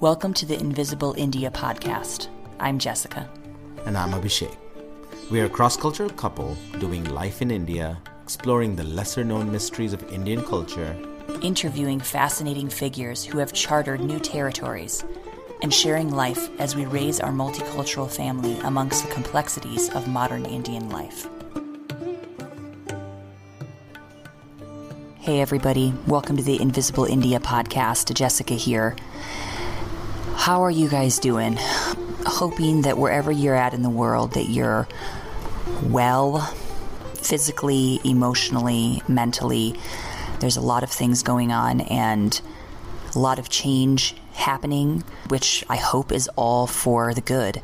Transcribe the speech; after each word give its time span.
Welcome 0.00 0.34
to 0.34 0.44
the 0.44 0.60
Invisible 0.60 1.14
India 1.16 1.50
podcast. 1.50 2.28
I'm 2.60 2.78
Jessica. 2.78 3.30
And 3.86 3.96
I'm 3.96 4.10
Abhishek. 4.10 4.54
We 5.30 5.40
are 5.40 5.46
a 5.46 5.48
cross 5.48 5.74
cultural 5.74 6.10
couple 6.10 6.54
doing 6.78 7.02
life 7.04 7.40
in 7.40 7.50
India, 7.50 7.98
exploring 8.22 8.76
the 8.76 8.84
lesser 8.84 9.24
known 9.24 9.50
mysteries 9.50 9.94
of 9.94 10.12
Indian 10.12 10.44
culture, 10.44 10.94
interviewing 11.40 11.98
fascinating 11.98 12.68
figures 12.68 13.24
who 13.24 13.38
have 13.38 13.54
chartered 13.54 14.02
new 14.02 14.20
territories, 14.20 15.02
and 15.62 15.72
sharing 15.72 16.10
life 16.10 16.50
as 16.60 16.76
we 16.76 16.84
raise 16.84 17.18
our 17.18 17.32
multicultural 17.32 18.10
family 18.10 18.58
amongst 18.64 19.02
the 19.02 19.14
complexities 19.14 19.88
of 19.94 20.06
modern 20.06 20.44
Indian 20.44 20.90
life. 20.90 21.26
Hey, 25.20 25.40
everybody. 25.40 25.94
Welcome 26.06 26.36
to 26.36 26.42
the 26.42 26.60
Invisible 26.60 27.06
India 27.06 27.40
podcast. 27.40 28.12
Jessica 28.12 28.52
here. 28.52 28.94
How 30.46 30.62
are 30.62 30.70
you 30.70 30.88
guys 30.88 31.18
doing? 31.18 31.56
Hoping 32.24 32.82
that 32.82 32.96
wherever 32.96 33.32
you're 33.32 33.56
at 33.56 33.74
in 33.74 33.82
the 33.82 33.90
world 33.90 34.34
that 34.34 34.48
you're 34.48 34.86
well 35.82 36.38
physically, 37.14 37.98
emotionally, 38.04 39.02
mentally. 39.08 39.74
There's 40.38 40.56
a 40.56 40.60
lot 40.60 40.84
of 40.84 40.90
things 40.90 41.24
going 41.24 41.50
on 41.50 41.80
and 41.80 42.40
a 43.12 43.18
lot 43.18 43.40
of 43.40 43.48
change 43.48 44.14
happening, 44.34 45.02
which 45.30 45.64
I 45.68 45.78
hope 45.78 46.12
is 46.12 46.30
all 46.36 46.68
for 46.68 47.12
the 47.12 47.20
good. 47.20 47.60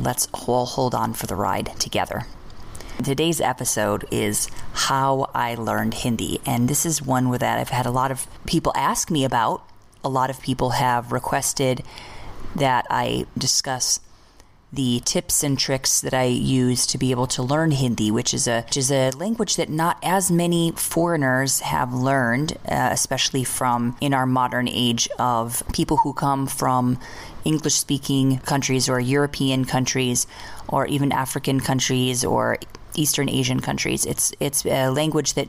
Let's 0.00 0.26
all 0.32 0.66
hold 0.66 0.96
on 0.96 1.14
for 1.14 1.28
the 1.28 1.36
ride 1.36 1.70
together. 1.78 2.26
Today's 3.00 3.40
episode 3.40 4.04
is 4.10 4.48
how 4.72 5.30
I 5.36 5.54
learned 5.54 5.94
Hindi, 5.94 6.40
and 6.44 6.68
this 6.68 6.84
is 6.84 7.00
one 7.00 7.30
that 7.30 7.60
I've 7.60 7.68
had 7.68 7.86
a 7.86 7.92
lot 7.92 8.10
of 8.10 8.26
people 8.44 8.72
ask 8.74 9.08
me 9.08 9.24
about. 9.24 9.62
A 10.04 10.08
lot 10.08 10.30
of 10.30 10.40
people 10.40 10.70
have 10.70 11.12
requested 11.12 11.82
that 12.54 12.86
I 12.90 13.26
discuss 13.36 14.00
the 14.72 15.00
tips 15.04 15.42
and 15.42 15.58
tricks 15.58 16.00
that 16.02 16.12
I 16.12 16.24
use 16.24 16.86
to 16.88 16.98
be 16.98 17.10
able 17.10 17.26
to 17.28 17.42
learn 17.42 17.70
Hindi, 17.70 18.10
which 18.10 18.34
is 18.34 18.46
a 18.46 18.62
which 18.62 18.76
is 18.76 18.92
a 18.92 19.10
language 19.12 19.56
that 19.56 19.70
not 19.70 19.98
as 20.02 20.30
many 20.30 20.72
foreigners 20.72 21.60
have 21.60 21.94
learned, 21.94 22.52
uh, 22.68 22.90
especially 22.92 23.44
from 23.44 23.96
in 24.00 24.12
our 24.12 24.26
modern 24.26 24.68
age 24.68 25.08
of 25.18 25.62
people 25.72 25.98
who 25.98 26.12
come 26.12 26.46
from 26.46 26.98
English 27.44 27.74
speaking 27.74 28.38
countries 28.40 28.88
or 28.90 29.00
European 29.00 29.64
countries 29.64 30.26
or 30.68 30.86
even 30.86 31.12
African 31.12 31.60
countries 31.60 32.22
or 32.24 32.58
Eastern 32.94 33.28
Asian 33.30 33.60
countries. 33.60 34.04
It's 34.04 34.34
it's 34.38 34.66
a 34.66 34.90
language 34.90 35.32
that 35.34 35.48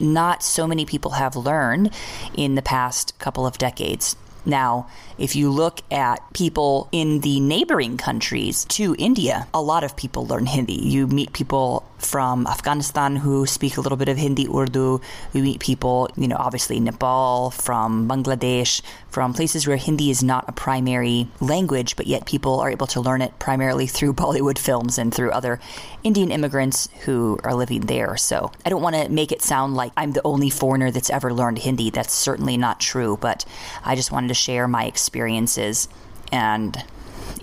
not 0.00 0.42
so 0.42 0.66
many 0.66 0.84
people 0.84 1.12
have 1.12 1.36
learned 1.36 1.94
in 2.36 2.54
the 2.54 2.62
past 2.62 3.18
couple 3.18 3.46
of 3.46 3.58
decades. 3.58 4.16
Now, 4.44 4.88
if 5.18 5.36
you 5.36 5.50
look 5.50 5.80
at 5.90 6.32
people 6.32 6.88
in 6.92 7.20
the 7.20 7.40
neighboring 7.40 7.96
countries 7.96 8.64
to 8.66 8.94
India, 8.98 9.46
a 9.52 9.60
lot 9.60 9.84
of 9.84 9.96
people 9.96 10.26
learn 10.26 10.46
Hindi. 10.46 10.74
You 10.74 11.06
meet 11.06 11.32
people 11.32 11.87
from 11.98 12.46
Afghanistan 12.46 13.16
who 13.16 13.46
speak 13.46 13.76
a 13.76 13.80
little 13.80 13.98
bit 13.98 14.08
of 14.08 14.16
Hindi, 14.16 14.48
Urdu. 14.48 15.00
We 15.32 15.42
meet 15.42 15.60
people, 15.60 16.08
you 16.16 16.28
know, 16.28 16.36
obviously 16.36 16.80
Nepal, 16.80 17.50
from 17.50 18.08
Bangladesh, 18.08 18.82
from 19.10 19.34
places 19.34 19.66
where 19.66 19.76
Hindi 19.76 20.10
is 20.10 20.22
not 20.22 20.48
a 20.48 20.52
primary 20.52 21.28
language, 21.40 21.96
but 21.96 22.06
yet 22.06 22.26
people 22.26 22.60
are 22.60 22.70
able 22.70 22.86
to 22.88 23.00
learn 23.00 23.22
it 23.22 23.38
primarily 23.38 23.86
through 23.86 24.12
Bollywood 24.14 24.58
films 24.58 24.98
and 24.98 25.12
through 25.12 25.30
other 25.30 25.60
Indian 26.04 26.30
immigrants 26.30 26.88
who 27.04 27.38
are 27.42 27.54
living 27.54 27.82
there. 27.82 28.16
So 28.16 28.52
I 28.64 28.70
don't 28.70 28.82
want 28.82 28.96
to 28.96 29.08
make 29.08 29.32
it 29.32 29.42
sound 29.42 29.74
like 29.74 29.92
I'm 29.96 30.12
the 30.12 30.22
only 30.24 30.50
foreigner 30.50 30.90
that's 30.90 31.10
ever 31.10 31.32
learned 31.32 31.58
Hindi. 31.58 31.90
That's 31.90 32.14
certainly 32.14 32.56
not 32.56 32.80
true, 32.80 33.18
but 33.20 33.44
I 33.84 33.94
just 33.94 34.12
wanted 34.12 34.28
to 34.28 34.34
share 34.34 34.68
my 34.68 34.84
experiences 34.84 35.88
and 36.30 36.84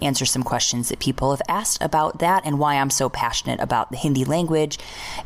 answer 0.02 0.26
some 0.26 0.44
questions 0.44 0.90
that 0.90 1.00
people 1.00 1.32
have 1.32 1.42
asked 1.48 1.82
about 1.82 2.20
that 2.20 2.44
and 2.46 2.60
why 2.60 2.76
I'm 2.76 2.90
so 2.90 3.10
passionate 3.10 3.60
about 3.60 3.92
the 3.92 3.98
Hindi 3.98 4.26
language 4.26 4.78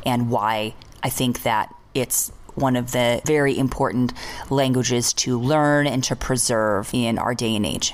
and 0.06 0.30
why 0.30 0.76
I 1.04 1.10
think 1.10 1.44
that 1.44 1.74
it's 1.94 2.32
one 2.56 2.76
of 2.76 2.92
the 2.92 3.22
very 3.26 3.58
important 3.58 4.14
languages 4.50 5.14
to 5.14 5.40
learn 5.40 5.88
and 5.88 6.04
to 6.06 6.16
preserve 6.16 6.90
in 6.94 7.18
our 7.18 7.34
day 7.34 7.56
and 7.56 7.66
age. 7.66 7.94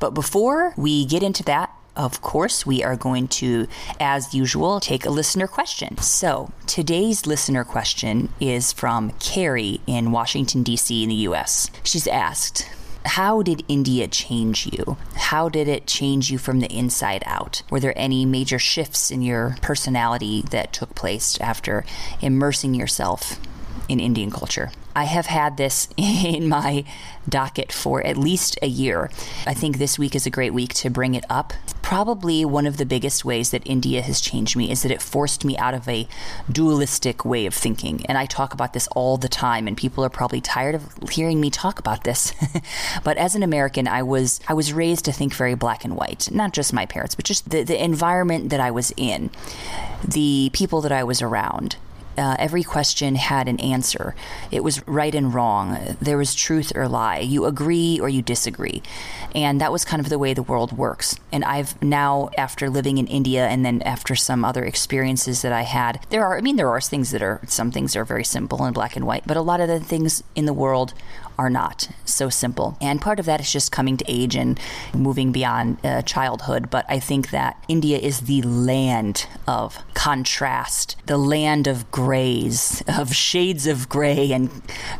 But 0.00 0.14
before 0.14 0.74
we 0.76 1.04
get 1.04 1.22
into 1.22 1.42
that, 1.44 1.70
of 1.96 2.20
course, 2.20 2.66
we 2.66 2.82
are 2.82 2.96
going 2.96 3.28
to, 3.28 3.68
as 4.00 4.34
usual, 4.34 4.80
take 4.80 5.06
a 5.06 5.10
listener 5.10 5.46
question. 5.46 5.96
So, 5.98 6.50
today's 6.66 7.24
listener 7.24 7.62
question 7.62 8.30
is 8.40 8.72
from 8.72 9.12
Carrie 9.20 9.80
in 9.86 10.10
Washington, 10.10 10.64
D.C., 10.64 11.04
in 11.04 11.08
the 11.08 11.14
U.S. 11.14 11.70
She's 11.84 12.08
asked, 12.08 12.68
how 13.04 13.42
did 13.42 13.64
India 13.68 14.08
change 14.08 14.66
you? 14.66 14.96
How 15.14 15.48
did 15.48 15.68
it 15.68 15.86
change 15.86 16.30
you 16.30 16.38
from 16.38 16.60
the 16.60 16.72
inside 16.72 17.22
out? 17.26 17.62
Were 17.70 17.80
there 17.80 17.96
any 17.96 18.24
major 18.24 18.58
shifts 18.58 19.10
in 19.10 19.22
your 19.22 19.56
personality 19.60 20.42
that 20.50 20.72
took 20.72 20.94
place 20.94 21.38
after 21.40 21.84
immersing 22.20 22.74
yourself 22.74 23.38
in 23.88 24.00
Indian 24.00 24.30
culture? 24.30 24.70
I 24.94 25.04
have 25.04 25.26
had 25.26 25.56
this 25.56 25.88
in 25.96 26.48
my 26.48 26.84
docket 27.28 27.72
for 27.72 28.04
at 28.06 28.16
least 28.16 28.58
a 28.62 28.66
year. 28.66 29.10
I 29.46 29.54
think 29.54 29.78
this 29.78 29.98
week 29.98 30.14
is 30.14 30.26
a 30.26 30.30
great 30.30 30.52
week 30.52 30.74
to 30.74 30.90
bring 30.90 31.14
it 31.14 31.24
up. 31.30 31.52
Probably 31.82 32.44
one 32.44 32.66
of 32.66 32.76
the 32.76 32.86
biggest 32.86 33.24
ways 33.24 33.50
that 33.50 33.66
India 33.66 34.02
has 34.02 34.20
changed 34.20 34.56
me 34.56 34.70
is 34.70 34.82
that 34.82 34.92
it 34.92 35.02
forced 35.02 35.44
me 35.44 35.56
out 35.58 35.74
of 35.74 35.88
a 35.88 36.08
dualistic 36.50 37.24
way 37.24 37.46
of 37.46 37.54
thinking. 37.54 38.04
And 38.06 38.16
I 38.16 38.26
talk 38.26 38.54
about 38.54 38.72
this 38.72 38.88
all 38.88 39.16
the 39.16 39.28
time 39.28 39.66
and 39.66 39.76
people 39.76 40.04
are 40.04 40.10
probably 40.10 40.40
tired 40.40 40.74
of 40.74 41.10
hearing 41.10 41.40
me 41.40 41.50
talk 41.50 41.78
about 41.78 42.04
this. 42.04 42.32
but 43.04 43.16
as 43.16 43.34
an 43.34 43.42
American, 43.42 43.86
I 43.88 44.02
was 44.02 44.40
I 44.48 44.54
was 44.54 44.72
raised 44.72 45.04
to 45.06 45.12
think 45.12 45.34
very 45.34 45.54
black 45.54 45.84
and 45.84 45.96
white. 45.96 46.30
Not 46.30 46.52
just 46.52 46.72
my 46.72 46.86
parents, 46.86 47.14
but 47.14 47.24
just 47.24 47.50
the, 47.50 47.62
the 47.62 47.82
environment 47.82 48.50
that 48.50 48.60
I 48.60 48.70
was 48.70 48.92
in, 48.96 49.30
the 50.06 50.50
people 50.52 50.80
that 50.82 50.92
I 50.92 51.04
was 51.04 51.20
around 51.22 51.76
uh, 52.16 52.36
every 52.38 52.62
question 52.62 53.14
had 53.16 53.48
an 53.48 53.60
answer. 53.60 54.14
It 54.50 54.62
was 54.62 54.86
right 54.86 55.14
and 55.14 55.32
wrong. 55.32 55.96
There 56.00 56.18
was 56.18 56.34
truth 56.34 56.72
or 56.74 56.88
lie. 56.88 57.18
You 57.18 57.44
agree 57.44 57.98
or 58.00 58.08
you 58.08 58.22
disagree. 58.22 58.82
And 59.34 59.60
that 59.60 59.72
was 59.72 59.84
kind 59.84 60.00
of 60.00 60.08
the 60.08 60.18
way 60.18 60.32
the 60.32 60.42
world 60.42 60.72
works. 60.72 61.16
And 61.32 61.44
I've 61.44 61.80
now, 61.82 62.30
after 62.38 62.70
living 62.70 62.98
in 62.98 63.06
India 63.06 63.46
and 63.46 63.64
then 63.64 63.82
after 63.82 64.14
some 64.14 64.44
other 64.44 64.64
experiences 64.64 65.42
that 65.42 65.52
I 65.52 65.62
had, 65.62 66.00
there 66.10 66.24
are, 66.24 66.38
I 66.38 66.40
mean, 66.40 66.56
there 66.56 66.70
are 66.70 66.80
things 66.80 67.10
that 67.10 67.22
are, 67.22 67.40
some 67.46 67.70
things 67.70 67.96
are 67.96 68.04
very 68.04 68.24
simple 68.24 68.64
and 68.64 68.74
black 68.74 68.96
and 68.96 69.06
white, 69.06 69.26
but 69.26 69.36
a 69.36 69.42
lot 69.42 69.60
of 69.60 69.68
the 69.68 69.80
things 69.80 70.22
in 70.34 70.46
the 70.46 70.52
world 70.52 70.94
are 71.38 71.50
not 71.50 71.88
so 72.04 72.28
simple. 72.28 72.76
And 72.80 73.00
part 73.00 73.18
of 73.18 73.26
that 73.26 73.40
is 73.40 73.52
just 73.52 73.72
coming 73.72 73.96
to 73.96 74.04
age 74.08 74.36
and 74.36 74.58
moving 74.94 75.32
beyond 75.32 75.78
uh, 75.84 76.02
childhood. 76.02 76.70
But 76.70 76.86
I 76.88 77.00
think 77.00 77.30
that 77.30 77.62
India 77.68 77.98
is 77.98 78.20
the 78.20 78.42
land 78.42 79.26
of 79.46 79.78
contrast, 79.94 80.96
the 81.06 81.16
land 81.18 81.66
of 81.66 81.90
grays, 81.90 82.82
of 82.86 83.14
shades 83.14 83.66
of 83.66 83.88
gray 83.88 84.32
and 84.32 84.50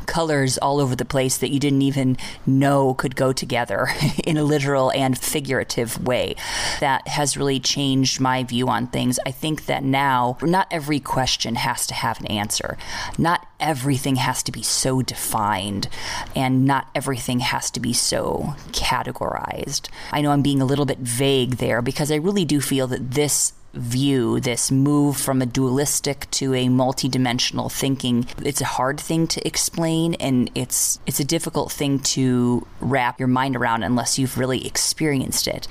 colors 0.07 0.59
all 0.59 0.81
over 0.81 0.97
the 0.97 1.05
place 1.05 1.39
that 1.39 1.51
you 1.51 1.61
didn't 1.61 1.83
even 1.83 2.17
know 2.47 2.95
could 2.95 3.17
go 3.17 3.33
together 3.33 3.89
in 4.25 4.37
a 4.37 4.45
literal 4.45 4.91
and 4.93 5.19
figurative 5.19 6.05
way. 6.05 6.35
That 6.81 7.07
has 7.09 7.37
really 7.37 7.61
changed 7.61 8.21
my 8.21 8.45
view 8.45 8.69
on 8.69 8.87
things. 8.87 9.19
I 9.27 9.31
think 9.31 9.67
that 9.67 9.85
now 9.85 10.39
not 10.43 10.67
every 10.71 11.01
question 11.01 11.57
has 11.57 11.87
to 11.87 11.95
have 11.95 12.21
an 12.21 12.27
answer. 12.27 12.77
Not 13.19 13.47
everything 13.61 14.17
has 14.17 14.43
to 14.43 14.53
be 14.53 14.63
so 14.63 15.03
defined 15.03 15.89
and 16.37 16.65
not 16.65 16.89
everything 16.95 17.41
has 17.41 17.71
to 17.73 17.81
be 17.81 17.93
so 17.93 18.55
categorized. 18.73 19.89
I 20.13 20.21
know 20.21 20.31
I'm 20.31 20.43
being 20.43 20.61
a 20.61 20.67
little 20.67 20.87
bit 20.87 20.99
vague 20.99 21.57
there 21.57 21.83
because 21.83 22.11
I 22.11 22.17
really 22.17 22.45
do 22.45 22.61
feel 22.61 22.87
that 22.89 23.13
this 23.13 23.53
view, 23.75 24.41
this 24.41 24.71
move 24.71 25.17
from 25.17 25.43
a 25.43 25.47
dualistic 25.47 26.31
to 26.33 26.55
a 26.55 26.67
multidimensional 26.67 27.71
thinking, 27.71 28.27
it's 28.43 28.61
a 28.61 28.67
hard 28.67 29.01
thing 29.01 29.27
to 29.29 29.47
explain 29.47 30.15
and 30.15 30.51
it's 30.55 30.99
it's 31.07 31.21
a 31.21 31.25
difficult 31.25 31.73
thing 31.73 31.99
to 31.99 32.67
wrap 32.81 33.19
your 33.19 33.29
mind 33.29 33.57
around 33.57 33.83
unless 33.83 34.19
you've 34.19 34.39
really 34.39 34.67
experienced 34.67 35.47
it. 35.47 35.69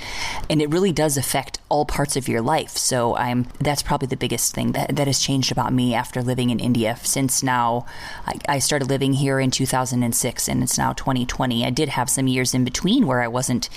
And 0.50 0.62
it 0.62 0.70
really 0.70 0.92
does 0.92 1.18
affect 1.18 1.60
all 1.70 1.86
parts 1.86 2.16
of 2.16 2.28
your 2.28 2.42
life. 2.42 2.78
So 2.78 3.16
I'm 3.16 3.48
that's 3.60 3.84
probably 3.84 4.08
the 4.08 4.18
biggest 4.18 4.54
thing 4.54 4.74
that, 4.74 4.96
that 4.96 5.08
has 5.08 5.20
changed 5.20 5.52
about 5.52 5.74
me 5.74 5.94
after 5.94 6.22
living 6.22 6.50
in 6.50 6.60
India 6.60 6.98
since 7.04 7.44
now 7.44 7.86
I, 8.26 8.34
I 8.48 8.60
started 8.60 8.90
living 8.90 9.14
here 9.14 9.40
in 9.40 9.52
2006 9.52 10.48
and 10.48 10.64
it's 10.64 10.78
now 10.78 10.94
2020. 10.94 11.66
I 11.66 11.70
did 11.70 11.90
have 11.90 12.10
some 12.10 12.28
years 12.28 12.54
in 12.54 12.64
between 12.64 13.08
where 13.08 13.22
I 13.22 13.28
wasn't 13.28 13.70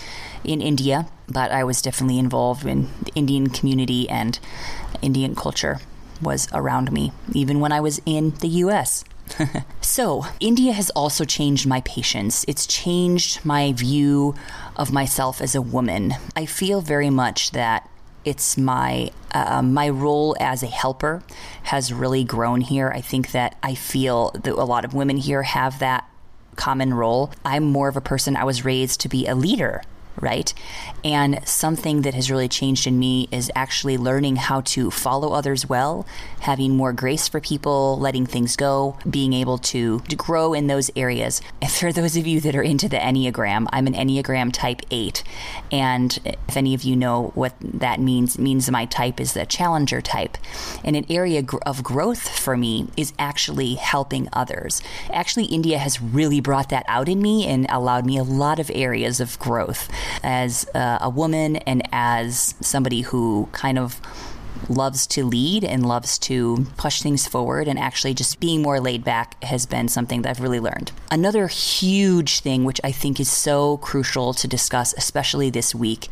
in 0.45 0.61
India, 0.61 1.07
but 1.29 1.51
I 1.51 1.65
was 1.65 1.83
definitely 1.83 2.19
involved 2.19 2.65
in 2.67 2.89
the 3.03 3.13
Indian 3.15 3.49
community 3.49 4.09
and 4.09 4.39
Indian 5.03 5.35
culture 5.35 5.81
was 6.23 6.49
around 6.53 6.93
me, 6.93 7.13
even 7.33 7.61
when 7.61 7.73
I 7.73 7.81
was 7.81 8.01
in 8.07 8.31
the 8.41 8.49
US. 8.49 9.05
so, 9.81 10.25
India 10.39 10.73
has 10.73 10.91
also 10.91 11.25
changed 11.25 11.67
my 11.67 11.81
patience. 11.83 12.45
It's 12.47 12.67
changed 12.67 13.45
my 13.45 13.73
view 13.73 14.35
of 14.77 14.93
myself 14.93 15.41
as 15.41 15.55
a 15.55 15.63
woman. 15.63 16.15
I 16.37 16.47
feel 16.47 16.81
very 16.81 17.11
much 17.11 17.51
that 17.51 17.89
it's 18.25 18.57
my 18.57 19.11
uh, 19.33 19.63
my 19.63 19.89
role 19.89 20.37
as 20.41 20.63
a 20.63 20.67
helper 20.67 21.23
has 21.65 21.93
really 21.93 22.25
grown 22.25 22.61
here. 22.61 22.91
I 22.91 23.01
think 23.01 23.33
that 23.33 23.57
I 23.63 23.75
feel 23.75 24.31
that 24.31 24.53
a 24.53 24.65
lot 24.65 24.85
of 24.85 24.95
women 24.95 25.17
here 25.17 25.43
have 25.43 25.79
that 25.81 26.09
common 26.57 26.95
role. 26.95 27.33
I'm 27.45 27.65
more 27.65 27.89
of 27.89 27.97
a 27.97 28.01
person, 28.01 28.37
I 28.37 28.45
was 28.45 28.65
raised 28.65 29.01
to 29.03 29.09
be 29.09 29.27
a 29.27 29.35
leader 29.35 29.83
right? 30.21 30.53
And 31.05 31.47
something 31.47 32.03
that 32.03 32.15
has 32.15 32.31
really 32.31 32.49
changed 32.49 32.87
in 32.87 32.99
me 32.99 33.29
is 33.31 33.51
actually 33.55 33.97
learning 33.97 34.37
how 34.37 34.63
to 34.63 34.91
follow 34.91 35.33
others 35.33 35.69
well, 35.69 36.07
having 36.41 36.77
more 36.77 36.93
grace 36.93 37.29
for 37.29 37.41
people, 37.41 37.99
letting 37.99 38.27
things 38.27 38.57
go, 38.57 38.97
being 39.09 39.33
able 39.33 39.59
to, 39.59 40.01
to 40.01 40.17
grow 40.17 40.53
in 40.53 40.67
those 40.67 40.91
areas. 40.97 41.41
For 41.69 41.93
those 41.93 42.17
of 42.17 42.27
you 42.27 42.41
that 42.41 42.57
are 42.57 42.63
into 42.63 42.89
the 42.89 42.97
Enneagram, 42.97 43.67
I'm 43.71 43.87
an 43.87 43.95
Enneagram 43.95 44.53
type 44.53 44.83
8. 44.91 45.23
And 45.71 46.19
if 46.49 46.57
any 46.57 46.75
of 46.75 46.83
you 46.83 46.97
know 46.97 47.33
what 47.35 47.55
that 47.61 48.01
means, 48.01 48.39
means 48.39 48.71
my 48.71 48.87
type 48.87 49.21
is 49.21 49.35
the 49.35 49.47
challenger 49.47 50.01
type. 50.01 50.39
And 50.85 50.97
an 50.97 51.07
area 51.11 51.45
of 51.65 51.83
growth 51.83 52.29
for 52.29 52.57
me 52.57 52.89
is 52.97 53.13
actually 53.19 53.75
helping 53.75 54.29
others. 54.33 54.83
Actually, 55.13 55.47
India 55.47 55.79
has 55.79 56.01
really 56.01 56.41
brought 56.41 56.71
that 56.71 56.85
out 56.89 57.09
in 57.09 57.21
me 57.21 57.47
and 57.47 57.67
allowed 57.71 58.07
me 58.07 58.17
a 58.17 58.25
lot 58.25 58.59
of 58.59 58.71
areas 58.75 59.21
of 59.21 59.39
growth 59.39 59.89
as 60.23 60.67
uh, 60.75 60.99
a 61.01 61.11
woman 61.11 61.57
and 61.57 61.83
as 61.93 62.55
somebody 62.61 63.03
who 63.03 63.49
kind 63.53 63.79
of 63.79 64.01
loves 64.69 65.07
to 65.07 65.25
lead 65.25 65.65
and 65.65 65.87
loves 65.87 66.19
to 66.19 66.67
push 66.77 67.03
things 67.03 67.27
forward 67.27 67.69
and 67.69 67.79
actually 67.79 68.15
just 68.15 68.41
being 68.41 68.63
more 68.63 68.81
laid 68.81 69.05
back 69.05 69.43
has 69.45 69.67
been 69.67 69.89
something 69.89 70.23
that 70.23 70.31
I've 70.31 70.41
really 70.41 70.61
learned. 70.61 70.93
Another 71.11 71.47
huge 71.47 72.41
thing 72.41 72.65
which 72.65 72.81
I 72.83 72.93
think 72.93 73.21
is 73.21 73.31
so 73.31 73.77
crucial 73.79 74.35
to 74.35 74.49
discuss 74.49 74.95
especially 74.97 75.51
this 75.51 75.75
week 75.75 76.09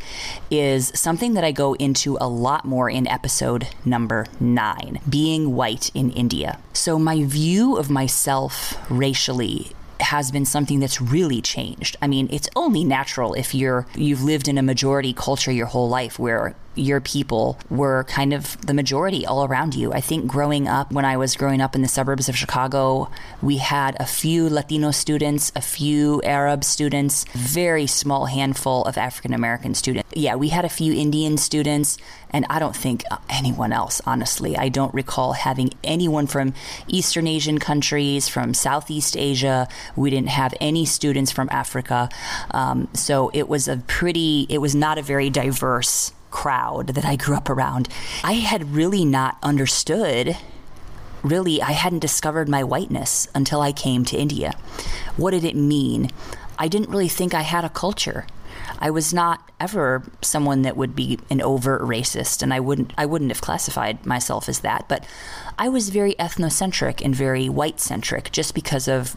is 0.49 0.91
something 0.95 1.33
that 1.33 1.43
I 1.43 1.51
go 1.51 1.73
into 1.73 2.17
a 2.21 2.27
lot 2.27 2.65
more 2.65 2.89
in 2.89 3.07
episode 3.07 3.67
number 3.83 4.25
9, 4.39 4.99
being 5.09 5.55
white 5.55 5.91
in 5.93 6.11
India. 6.11 6.59
So 6.73 6.97
my 6.99 7.23
view 7.23 7.77
of 7.77 7.89
myself 7.89 8.77
racially 8.89 9.71
has 10.05 10.31
been 10.31 10.45
something 10.45 10.79
that's 10.79 11.01
really 11.01 11.41
changed. 11.41 11.97
I 12.01 12.07
mean, 12.07 12.27
it's 12.31 12.49
only 12.55 12.83
natural 12.83 13.33
if 13.33 13.53
you're 13.53 13.85
you've 13.95 14.23
lived 14.23 14.47
in 14.47 14.57
a 14.57 14.63
majority 14.63 15.13
culture 15.13 15.51
your 15.51 15.67
whole 15.67 15.89
life 15.89 16.17
where 16.17 16.55
your 16.75 17.01
people 17.01 17.57
were 17.69 18.03
kind 18.05 18.33
of 18.33 18.59
the 18.65 18.73
majority 18.73 19.25
all 19.25 19.45
around 19.45 19.75
you. 19.75 19.93
I 19.93 20.01
think 20.01 20.27
growing 20.27 20.67
up, 20.67 20.91
when 20.91 21.05
I 21.05 21.17
was 21.17 21.35
growing 21.35 21.61
up 21.61 21.75
in 21.75 21.81
the 21.81 21.87
suburbs 21.87 22.29
of 22.29 22.35
Chicago, 22.35 23.09
we 23.41 23.57
had 23.57 23.95
a 23.99 24.05
few 24.05 24.49
Latino 24.49 24.91
students, 24.91 25.51
a 25.55 25.61
few 25.61 26.21
Arab 26.23 26.63
students, 26.63 27.25
very 27.33 27.87
small 27.87 28.25
handful 28.25 28.83
of 28.83 28.97
African 28.97 29.33
American 29.33 29.73
students. 29.73 30.09
Yeah, 30.13 30.35
we 30.35 30.49
had 30.49 30.65
a 30.65 30.69
few 30.69 30.93
Indian 30.93 31.37
students, 31.37 31.97
and 32.29 32.45
I 32.49 32.59
don't 32.59 32.75
think 32.75 33.03
anyone 33.29 33.71
else, 33.71 34.01
honestly. 34.05 34.57
I 34.57 34.69
don't 34.69 34.93
recall 34.93 35.33
having 35.33 35.71
anyone 35.83 36.27
from 36.27 36.53
Eastern 36.87 37.27
Asian 37.27 37.59
countries, 37.59 38.27
from 38.27 38.53
Southeast 38.53 39.15
Asia. 39.17 39.67
We 39.95 40.09
didn't 40.09 40.29
have 40.29 40.53
any 40.59 40.85
students 40.85 41.31
from 41.31 41.47
Africa. 41.51 42.09
Um, 42.51 42.87
so 42.93 43.31
it 43.33 43.47
was 43.47 43.67
a 43.67 43.77
pretty, 43.87 44.45
it 44.49 44.59
was 44.59 44.75
not 44.75 44.97
a 44.97 45.01
very 45.01 45.29
diverse 45.29 46.11
crowd 46.35 46.87
that 46.87 47.05
I 47.05 47.15
grew 47.15 47.35
up 47.35 47.49
around, 47.49 47.87
I 48.21 48.33
had 48.33 48.75
really 48.75 49.05
not 49.05 49.37
understood. 49.41 50.35
Really, 51.23 51.61
I 51.61 51.71
hadn't 51.71 51.99
discovered 51.99 52.49
my 52.49 52.61
whiteness 52.61 53.29
until 53.33 53.61
I 53.61 53.71
came 53.71 54.03
to 54.05 54.17
India. 54.17 54.51
What 55.15 55.31
did 55.31 55.45
it 55.45 55.55
mean? 55.55 56.11
I 56.59 56.67
didn't 56.67 56.89
really 56.89 57.07
think 57.07 57.33
I 57.33 57.41
had 57.41 57.63
a 57.63 57.69
culture. 57.69 58.27
I 58.79 58.89
was 58.89 59.13
not 59.13 59.49
ever 59.61 60.03
someone 60.21 60.63
that 60.63 60.75
would 60.75 60.93
be 60.93 61.17
an 61.29 61.41
overt 61.41 61.81
racist, 61.81 62.43
and 62.43 62.53
I 62.53 62.59
wouldn't 62.59 62.93
I 62.97 63.05
wouldn't 63.05 63.31
have 63.31 63.41
classified 63.41 64.05
myself 64.05 64.49
as 64.49 64.59
that. 64.59 64.89
But 64.89 65.07
I 65.57 65.69
was 65.69 65.89
very 65.89 66.15
ethnocentric 66.15 67.03
and 67.03 67.15
very 67.15 67.47
white 67.47 67.79
centric, 67.79 68.29
just 68.31 68.53
because 68.53 68.89
of 68.89 69.15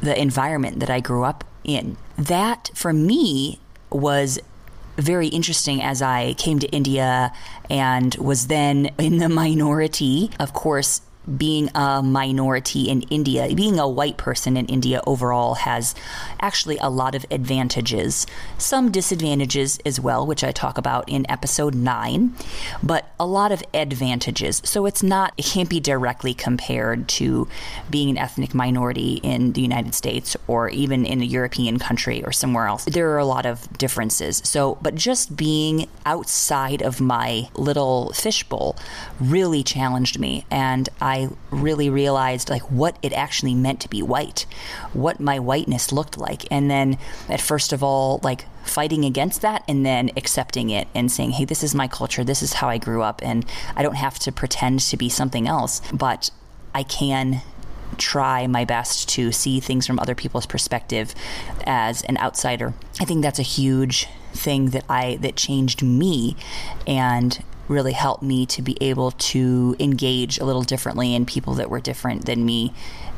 the 0.00 0.20
environment 0.20 0.80
that 0.80 0.90
I 0.90 0.98
grew 1.00 1.22
up 1.22 1.44
in. 1.62 1.96
That 2.18 2.70
for 2.74 2.92
me 2.92 3.60
was 3.90 4.40
very 4.96 5.28
interesting 5.28 5.82
as 5.82 6.02
I 6.02 6.34
came 6.34 6.58
to 6.58 6.68
India 6.68 7.32
and 7.70 8.14
was 8.16 8.46
then 8.46 8.90
in 8.98 9.18
the 9.18 9.28
minority. 9.28 10.30
Of 10.38 10.52
course, 10.52 11.00
being 11.36 11.70
a 11.74 12.02
minority 12.02 12.88
in 12.88 13.02
India, 13.02 13.52
being 13.54 13.78
a 13.78 13.88
white 13.88 14.16
person 14.16 14.56
in 14.56 14.66
India 14.66 15.00
overall 15.06 15.54
has 15.54 15.94
actually 16.40 16.78
a 16.78 16.88
lot 16.88 17.14
of 17.14 17.26
advantages, 17.30 18.26
some 18.58 18.90
disadvantages 18.90 19.78
as 19.84 19.98
well, 19.98 20.26
which 20.26 20.44
I 20.44 20.52
talk 20.52 20.78
about 20.78 21.08
in 21.08 21.28
episode 21.30 21.74
9, 21.74 22.34
but 22.82 23.06
a 23.18 23.26
lot 23.26 23.52
of 23.52 23.62
advantages. 23.74 24.62
So 24.64 24.86
it's 24.86 25.02
not, 25.02 25.32
it 25.36 25.44
can't 25.44 25.68
be 25.68 25.80
directly 25.80 26.34
compared 26.34 27.08
to 27.08 27.48
being 27.90 28.10
an 28.10 28.18
ethnic 28.18 28.54
minority 28.54 29.20
in 29.22 29.52
the 29.52 29.60
United 29.60 29.94
States 29.94 30.36
or 30.46 30.68
even 30.68 31.04
in 31.04 31.22
a 31.22 31.24
European 31.24 31.78
country 31.78 32.22
or 32.24 32.32
somewhere 32.32 32.66
else. 32.66 32.84
There 32.84 33.10
are 33.10 33.18
a 33.18 33.24
lot 33.24 33.46
of 33.46 33.76
differences. 33.78 34.42
So, 34.44 34.78
but 34.82 34.94
just 34.94 35.36
being 35.36 35.88
outside 36.04 36.82
of 36.82 37.00
my 37.00 37.48
little 37.54 38.12
fishbowl 38.12 38.76
really 39.20 39.62
challenged 39.62 40.18
me. 40.18 40.44
And 40.50 40.88
I 41.00 41.15
I 41.16 41.28
really 41.50 41.88
realized 41.88 42.50
like 42.50 42.70
what 42.70 42.98
it 43.00 43.14
actually 43.14 43.54
meant 43.54 43.80
to 43.80 43.88
be 43.88 44.02
white, 44.02 44.44
what 44.92 45.18
my 45.18 45.38
whiteness 45.38 45.90
looked 45.90 46.18
like. 46.18 46.46
And 46.50 46.70
then 46.70 46.98
at 47.30 47.40
first 47.40 47.72
of 47.72 47.82
all, 47.82 48.20
like 48.22 48.44
fighting 48.64 49.04
against 49.04 49.40
that 49.40 49.64
and 49.66 49.86
then 49.86 50.10
accepting 50.14 50.68
it 50.68 50.88
and 50.94 51.10
saying, 51.10 51.30
hey, 51.30 51.46
this 51.46 51.62
is 51.62 51.74
my 51.74 51.88
culture, 51.88 52.22
this 52.22 52.42
is 52.42 52.54
how 52.54 52.68
I 52.68 52.76
grew 52.76 53.00
up, 53.02 53.22
and 53.22 53.46
I 53.74 53.82
don't 53.82 53.96
have 53.96 54.18
to 54.20 54.32
pretend 54.32 54.80
to 54.80 54.96
be 54.98 55.08
something 55.08 55.48
else, 55.48 55.80
but 55.92 56.30
I 56.74 56.82
can 56.82 57.40
try 57.96 58.46
my 58.46 58.66
best 58.66 59.08
to 59.10 59.32
see 59.32 59.58
things 59.58 59.86
from 59.86 59.98
other 59.98 60.14
people's 60.14 60.44
perspective 60.44 61.14
as 61.64 62.02
an 62.02 62.18
outsider. 62.18 62.74
I 63.00 63.06
think 63.06 63.22
that's 63.22 63.38
a 63.38 63.42
huge 63.42 64.06
thing 64.34 64.70
that 64.70 64.84
I 64.88 65.16
that 65.22 65.36
changed 65.36 65.82
me 65.82 66.36
and 66.86 67.42
really 67.68 67.92
helped 67.92 68.22
me 68.22 68.46
to 68.46 68.62
be 68.62 68.76
able 68.80 69.10
to 69.10 69.76
engage 69.78 70.38
a 70.38 70.44
little 70.44 70.62
differently 70.62 71.14
in 71.14 71.26
people 71.26 71.54
that 71.54 71.70
were 71.70 71.80
different 71.80 72.26
than 72.26 72.44
me 72.44 72.72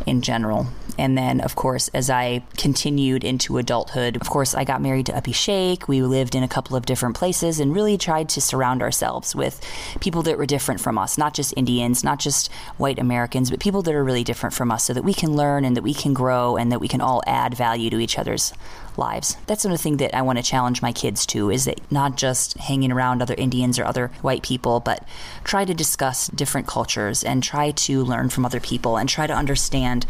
in 0.07 0.23
general. 0.23 0.67
And 0.99 1.17
then, 1.17 1.41
of 1.41 1.55
course, 1.55 1.89
as 1.89 2.11
I 2.11 2.43
continued 2.57 3.23
into 3.23 3.59
adulthood, 3.59 4.17
of 4.17 4.29
course, 4.29 4.55
I 4.55 4.65
got 4.65 4.81
married 4.81 5.07
to 5.07 5.13
Abhishek. 5.13 5.87
We 5.87 6.03
lived 6.03 6.35
in 6.35 6.43
a 6.43 6.49
couple 6.49 6.77
of 6.77 6.87
different 6.87 7.17
places 7.17 7.61
and 7.61 7.75
really 7.75 7.97
tried 7.97 8.29
to 8.31 8.41
surround 8.41 8.83
ourselves 8.83 9.35
with 9.35 9.65
people 10.01 10.23
that 10.23 10.39
were 10.39 10.47
different 10.47 10.81
from 10.81 10.99
us, 10.99 11.19
not 11.19 11.35
just 11.35 11.55
Indians, 11.57 12.03
not 12.03 12.19
just 12.19 12.51
white 12.79 12.99
Americans, 12.99 13.51
but 13.51 13.61
people 13.61 13.83
that 13.83 13.95
are 13.95 14.05
really 14.05 14.25
different 14.25 14.55
from 14.55 14.73
us 14.73 14.85
so 14.85 14.93
that 14.93 15.05
we 15.05 15.15
can 15.15 15.37
learn 15.37 15.65
and 15.65 15.77
that 15.77 15.83
we 15.83 15.95
can 15.95 16.15
grow 16.15 16.57
and 16.57 16.73
that 16.73 16.81
we 16.81 16.89
can 16.89 17.01
all 17.01 17.23
add 17.27 17.55
value 17.55 17.91
to 17.91 17.99
each 17.99 18.19
other's 18.19 18.53
lives. 18.99 19.37
That's 19.47 19.65
another 19.65 19.79
thing 19.79 19.99
that 19.99 20.15
I 20.15 20.23
want 20.23 20.39
to 20.39 20.45
challenge 20.45 20.83
my 20.83 20.93
kids 20.93 21.25
to 21.27 21.51
is 21.51 21.65
that 21.65 21.81
not 21.91 22.17
just 22.17 22.59
hanging 22.59 22.93
around 22.93 23.23
other 23.23 23.35
Indians 23.35 23.79
or 23.79 23.85
other 23.85 24.09
white 24.21 24.43
people, 24.43 24.81
but 24.81 25.07
try 25.45 25.65
to 25.65 25.75
discuss 25.75 26.29
different 26.29 26.67
cultures 26.67 27.23
and 27.23 27.43
try 27.43 27.71
to 27.71 28.05
learn 28.05 28.29
from 28.29 28.45
other 28.45 28.61
people 28.61 28.97
and 28.97 29.09
try 29.09 29.27
to 29.27 29.33
understand 29.33 30.05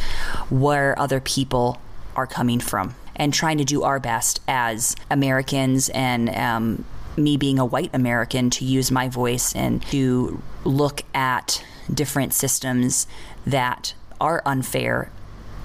where 0.49 0.99
other 0.99 1.21
people 1.21 1.81
are 2.17 2.27
coming 2.27 2.59
from 2.59 2.95
and 3.15 3.35
trying 3.35 3.59
to 3.59 3.65
do 3.65 3.83
our 3.83 4.01
best 4.01 4.41
as 4.49 4.97
Americans 5.11 5.89
and 5.91 6.31
um, 6.31 6.85
me 7.17 7.37
being 7.37 7.59
a 7.59 7.65
white 7.65 7.91
American 7.93 8.49
to 8.51 8.65
use 8.65 8.91
my 8.91 9.09
voice 9.09 9.55
and 9.55 9.83
to 9.87 10.43
look 10.65 11.03
at 11.15 11.65
different 11.93 12.33
systems 12.33 13.07
that 13.47 13.95
are 14.21 14.43
unfair 14.45 15.11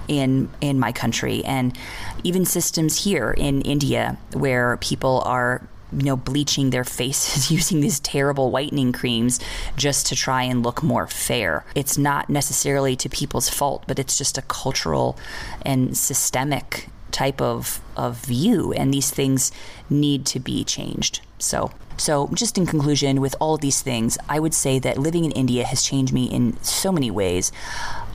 in 0.08 0.50
in 0.60 0.78
my 0.78 0.92
country 0.92 1.44
and 1.44 1.76
even 2.22 2.44
systems 2.44 3.04
here 3.04 3.32
in 3.32 3.60
India 3.62 4.18
where 4.32 4.76
people 4.78 5.22
are 5.24 5.66
you 5.92 6.04
know 6.04 6.16
bleaching 6.16 6.70
their 6.70 6.84
faces 7.00 7.50
using 7.58 7.80
these 7.80 8.00
terrible 8.00 8.50
whitening 8.50 8.92
creams 8.92 9.40
just 9.76 10.06
to 10.06 10.16
try 10.16 10.42
and 10.42 10.62
look 10.62 10.82
more 10.82 11.06
fair. 11.06 11.64
It's 11.74 11.96
not 11.98 12.28
necessarily 12.30 12.96
to 12.96 13.08
people's 13.08 13.48
fault, 13.48 13.84
but 13.86 13.98
it's 13.98 14.18
just 14.18 14.38
a 14.38 14.42
cultural 14.42 15.16
and 15.62 15.96
systemic 15.96 16.88
type 17.10 17.40
of 17.40 17.80
of 17.96 18.16
view 18.16 18.72
and 18.72 18.92
these 18.92 19.10
things 19.10 19.52
need 19.88 20.26
to 20.26 20.40
be 20.40 20.64
changed. 20.64 21.20
So 21.38 21.70
so, 21.96 22.28
just 22.34 22.58
in 22.58 22.66
conclusion, 22.66 23.20
with 23.20 23.36
all 23.40 23.54
of 23.54 23.60
these 23.60 23.80
things, 23.80 24.18
I 24.28 24.40
would 24.40 24.54
say 24.54 24.78
that 24.80 24.98
living 24.98 25.24
in 25.24 25.30
India 25.32 25.64
has 25.64 25.82
changed 25.82 26.12
me 26.12 26.24
in 26.24 26.60
so 26.62 26.90
many 26.90 27.10
ways. 27.10 27.52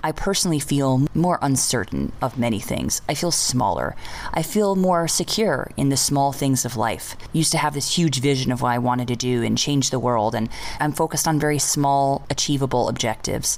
I 0.04 0.12
personally 0.12 0.60
feel 0.60 1.08
more 1.14 1.40
uncertain 1.42 2.12
of 2.22 2.38
many 2.38 2.60
things. 2.60 3.02
I 3.10 3.14
feel 3.14 3.32
smaller. 3.32 3.96
I 4.34 4.44
feel 4.44 4.76
more 4.76 5.08
secure 5.08 5.72
in 5.76 5.90
the 5.90 5.98
small 5.98 6.32
things 6.32 6.66
of 6.66 6.78
life. 6.78 7.16
Used 7.34 7.52
to 7.52 7.58
have 7.58 7.74
this 7.74 7.98
huge 7.98 8.22
vision 8.22 8.52
of 8.52 8.62
what 8.62 8.72
I 8.72 8.78
wanted 8.78 9.10
to 9.10 9.16
do 9.16 9.44
and 9.44 9.58
change 9.58 9.90
the 9.90 10.00
world, 10.00 10.36
and 10.36 10.50
I'm 10.80 10.94
focused 10.94 11.28
on 11.28 11.40
very 11.40 11.60
small, 11.60 12.26
achievable 12.30 12.88
objectives. 12.88 13.58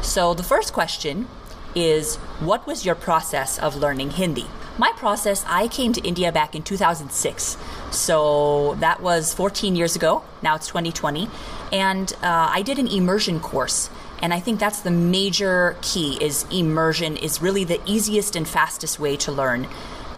So 0.03 0.35
the 0.35 0.43
first 0.43 0.73
question 0.75 1.27
is 1.75 2.17
what 2.41 2.67
was 2.67 2.85
your 2.85 2.95
process 2.95 3.59
of 3.59 3.77
learning 3.77 4.11
Hindi? 4.11 4.47
My 4.77 4.91
process, 4.97 5.45
I 5.47 5.69
came 5.69 5.93
to 5.93 6.01
India 6.01 6.33
back 6.33 6.55
in 6.55 6.63
2006. 6.63 7.57
So 7.93 8.77
that 8.81 9.01
was 9.01 9.33
14 9.33 9.77
years 9.77 9.95
ago. 9.95 10.25
Now 10.43 10.57
it's 10.57 10.67
2020. 10.67 11.29
And 11.73 12.13
uh, 12.23 12.49
I 12.51 12.63
did 12.63 12.79
an 12.79 12.89
immersion 12.89 13.39
course. 13.39 13.89
And 14.21 14.35
I 14.35 14.41
think 14.41 14.59
that's 14.59 14.81
the 14.81 14.91
major 14.91 15.77
key 15.81 16.19
is 16.21 16.45
immersion 16.51 17.17
is 17.17 17.41
really 17.41 17.63
the 17.65 17.81
easiest 17.87 18.35
and 18.35 18.49
fastest 18.49 18.99
way 18.99 19.17
to 19.19 19.31
learn 19.31 19.69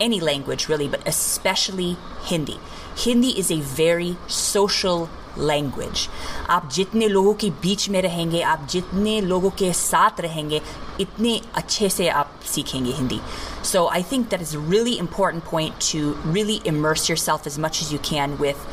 any 0.00 0.20
language 0.20 0.68
really, 0.68 0.88
but 0.88 1.06
especially 1.06 1.96
Hindi. 2.22 2.58
Hindi 2.96 3.38
is 3.38 3.50
a 3.50 3.60
very 3.60 4.16
social 4.26 5.10
language. 5.36 6.08
आप 6.50 6.68
जितने 6.72 7.08
लोगों 7.08 7.34
के 7.34 7.50
बीच 7.62 7.88
में 7.88 8.00
रहेंगे 8.02 8.40
आप 8.42 8.66
जितने 8.70 9.20
लोगों 9.20 9.50
के 9.58 9.72
साथ 9.72 10.20
रहेंगे 10.20 10.60
इतने 11.00 11.40
अच्छे 11.54 11.88
से 11.88 12.08
आप 12.08 12.40
सीखेंगे 12.54 12.92
Hindi 12.92 13.20
So 13.62 13.88
I 13.88 14.02
think 14.02 14.30
that 14.30 14.40
is 14.40 14.54
a 14.54 14.58
really 14.58 14.98
important 14.98 15.44
point 15.44 15.80
to 15.92 16.14
really 16.24 16.60
immerse 16.64 17.08
yourself 17.08 17.46
as 17.46 17.58
much 17.58 17.82
as 17.82 17.92
you 17.92 17.98
can 17.98 18.38
with 18.38 18.66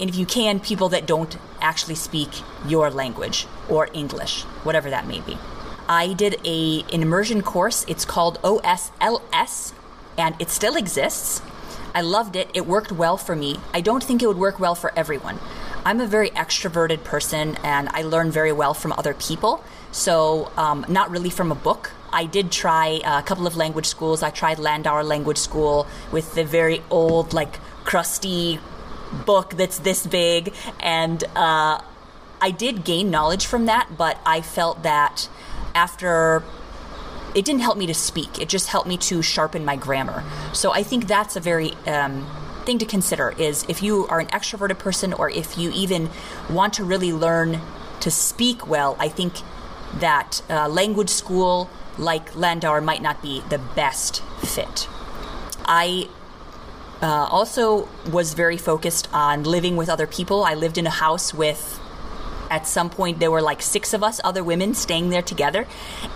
and 0.00 0.08
if 0.08 0.16
you 0.16 0.26
can 0.26 0.60
people 0.60 0.88
that 0.90 1.06
don't 1.06 1.36
actually 1.60 1.96
speak 1.96 2.42
your 2.66 2.90
language 2.90 3.46
or 3.68 3.88
English 3.92 4.42
whatever 4.64 4.90
that 4.90 5.06
may 5.06 5.20
be. 5.20 5.38
I 5.88 6.14
did 6.14 6.40
a 6.44 6.84
an 6.92 7.02
immersion 7.02 7.42
course. 7.42 7.84
It's 7.88 8.04
called 8.04 8.40
OSLS 8.42 9.72
and 10.16 10.34
it 10.38 10.50
still 10.50 10.76
exists. 10.76 11.42
I 11.94 12.00
loved 12.00 12.36
it. 12.36 12.48
It 12.54 12.66
worked 12.66 12.92
well 12.92 13.16
for 13.16 13.36
me. 13.36 13.56
I 13.74 13.80
don't 13.80 14.02
think 14.02 14.22
it 14.22 14.26
would 14.26 14.38
work 14.38 14.58
well 14.58 14.74
for 14.74 14.92
everyone. 14.96 15.38
I'm 15.87 16.01
a 16.01 16.05
very 16.05 16.31
extroverted 16.31 17.05
person 17.05 17.55
and 17.63 17.87
I 17.93 18.01
learn 18.01 18.29
very 18.29 18.51
well 18.51 18.73
from 18.73 18.91
other 18.91 19.13
people. 19.13 19.63
So, 19.93 20.51
um, 20.57 20.85
not 20.89 21.09
really 21.09 21.29
from 21.29 21.49
a 21.49 21.55
book. 21.55 21.91
I 22.11 22.25
did 22.25 22.51
try 22.51 22.99
a 23.05 23.23
couple 23.23 23.47
of 23.47 23.55
language 23.55 23.85
schools. 23.85 24.21
I 24.21 24.29
tried 24.29 24.59
Landour 24.59 25.01
Language 25.05 25.37
School 25.37 25.87
with 26.11 26.35
the 26.35 26.43
very 26.43 26.83
old, 26.89 27.31
like, 27.31 27.59
crusty 27.85 28.59
book 29.25 29.51
that's 29.51 29.79
this 29.79 30.05
big. 30.05 30.53
And 30.81 31.23
uh, 31.37 31.81
I 32.41 32.51
did 32.51 32.83
gain 32.83 33.09
knowledge 33.09 33.45
from 33.45 33.65
that, 33.67 33.87
but 33.97 34.19
I 34.25 34.41
felt 34.41 34.83
that 34.83 35.29
after 35.73 36.43
it 37.33 37.45
didn't 37.45 37.61
help 37.61 37.77
me 37.77 37.85
to 37.85 37.93
speak. 37.93 38.41
It 38.41 38.49
just 38.49 38.67
helped 38.67 38.89
me 38.89 38.97
to 38.97 39.21
sharpen 39.21 39.63
my 39.63 39.77
grammar. 39.77 40.25
So 40.51 40.73
I 40.73 40.83
think 40.83 41.07
that's 41.07 41.37
a 41.37 41.39
very 41.39 41.71
um, 41.85 42.27
thing 42.67 42.77
to 42.77 42.85
consider 42.85 43.33
is 43.39 43.65
if 43.67 43.81
you 43.81 44.05
are 44.07 44.19
an 44.19 44.27
extroverted 44.27 44.77
person 44.77 45.13
or 45.13 45.29
if 45.31 45.57
you 45.57 45.71
even 45.71 46.09
want 46.49 46.73
to 46.73 46.83
really 46.83 47.13
learn 47.13 47.61
to 48.01 48.11
speak 48.11 48.67
well, 48.67 48.95
I 48.99 49.09
think 49.09 49.33
that 49.95 50.43
uh, 50.49 50.67
language 50.67 51.09
school 51.09 51.69
like 51.97 52.35
Landour 52.35 52.81
might 52.81 53.01
not 53.01 53.21
be 53.23 53.41
the 53.49 53.57
best 53.57 54.21
fit. 54.41 54.87
I 55.65 56.09
uh, 57.01 57.27
also 57.31 57.87
was 58.11 58.33
very 58.33 58.57
focused 58.57 59.07
on 59.13 59.43
living 59.43 59.77
with 59.77 59.89
other 59.89 60.05
people. 60.05 60.43
I 60.43 60.53
lived 60.53 60.77
in 60.77 60.85
a 60.85 60.91
house 61.05 61.33
with 61.33 61.79
at 62.49 62.67
some 62.67 62.89
point 62.89 63.19
there 63.19 63.31
were 63.31 63.41
like 63.41 63.61
six 63.61 63.93
of 63.93 64.03
us 64.03 64.21
other 64.23 64.43
women 64.43 64.73
staying 64.73 65.09
there 65.09 65.21
together 65.21 65.67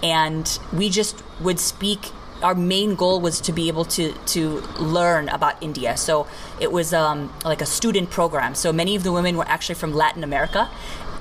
and 0.01 0.59
we 0.71 0.89
just 0.89 1.21
would 1.41 1.59
speak 1.59 2.11
our 2.43 2.55
main 2.55 2.95
goal 2.95 3.21
was 3.21 3.41
to 3.41 3.53
be 3.53 3.67
able 3.67 3.85
to 3.85 4.13
to 4.27 4.61
learn 4.79 5.29
about 5.29 5.61
India. 5.61 5.97
So 5.97 6.27
it 6.59 6.71
was 6.71 6.93
um, 6.93 7.31
like 7.45 7.61
a 7.61 7.65
student 7.65 8.09
program. 8.09 8.55
So 8.55 8.71
many 8.73 8.95
of 8.95 9.03
the 9.03 9.11
women 9.11 9.37
were 9.37 9.47
actually 9.47 9.75
from 9.75 9.93
Latin 9.93 10.23
America, 10.23 10.69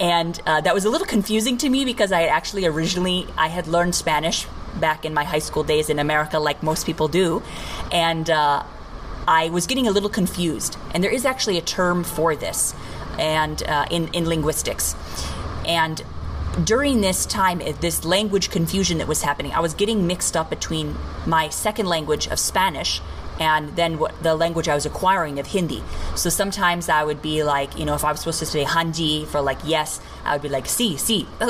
and 0.01 0.41
uh, 0.47 0.61
that 0.61 0.75
was 0.75 0.85
a 0.85 0.91
little 0.91 1.07
confusing 1.07 1.59
to 1.59 1.69
me 1.69 1.85
because 1.85 2.13
I 2.13 2.25
actually 2.25 2.67
originally 2.67 3.27
I 3.37 3.49
had 3.49 3.67
learned 3.67 3.95
Spanish 3.95 4.47
back 4.79 5.05
in 5.05 5.13
my 5.13 5.25
high 5.25 5.41
school 5.41 5.65
days 5.65 5.91
in 5.91 5.99
America, 5.99 6.39
like 6.39 6.63
most 6.63 6.87
people 6.87 7.09
do, 7.09 7.43
and. 7.93 8.29
Uh, 8.29 8.65
I 9.29 9.49
was 9.51 9.67
getting 9.69 9.87
a 9.87 9.93
little 9.93 10.09
confused, 10.09 10.77
and 10.93 11.05
there 11.05 11.11
is 11.11 11.25
actually 11.25 11.57
a 11.57 11.61
term 11.61 12.03
for 12.03 12.35
this 12.35 12.75
and 13.19 13.63
uh, 13.63 13.87
in, 13.89 14.09
in 14.09 14.27
linguistics. 14.27 14.97
And 15.67 16.03
during 16.65 17.01
this 17.01 17.27
time, 17.27 17.61
this 17.81 18.05
language 18.05 18.51
confusion 18.51 18.99
that 18.99 19.09
was 19.09 19.23
happening, 19.23 19.53
I 19.53 19.61
was 19.61 19.75
getting 19.75 20.07
mixed 20.07 20.37
up 20.37 20.51
between 20.51 20.97
my 21.27 21.49
second 21.49 21.87
language 21.87 22.27
of 22.27 22.39
Spanish 22.39 23.01
and 23.41 23.75
then 23.75 23.99
what, 23.99 24.23
the 24.23 24.35
language 24.35 24.69
I 24.69 24.75
was 24.75 24.85
acquiring 24.85 25.39
of 25.39 25.47
Hindi. 25.47 25.83
So 26.15 26.29
sometimes 26.29 26.89
I 26.89 27.03
would 27.03 27.23
be 27.23 27.43
like, 27.43 27.79
you 27.79 27.87
know, 27.87 27.95
if 27.95 28.05
I 28.05 28.13
was 28.13 28.21
supposed 28.21 28.41
to 28.41 28.47
say 28.47 28.65
hanji 28.65 29.27
for 29.27 29.41
like 29.41 29.59
yes, 29.65 30.01
I 30.25 30.35
would 30.35 30.43
be 30.43 30.51
like 30.51 30.67
si, 30.67 30.97
si, 30.99 31.27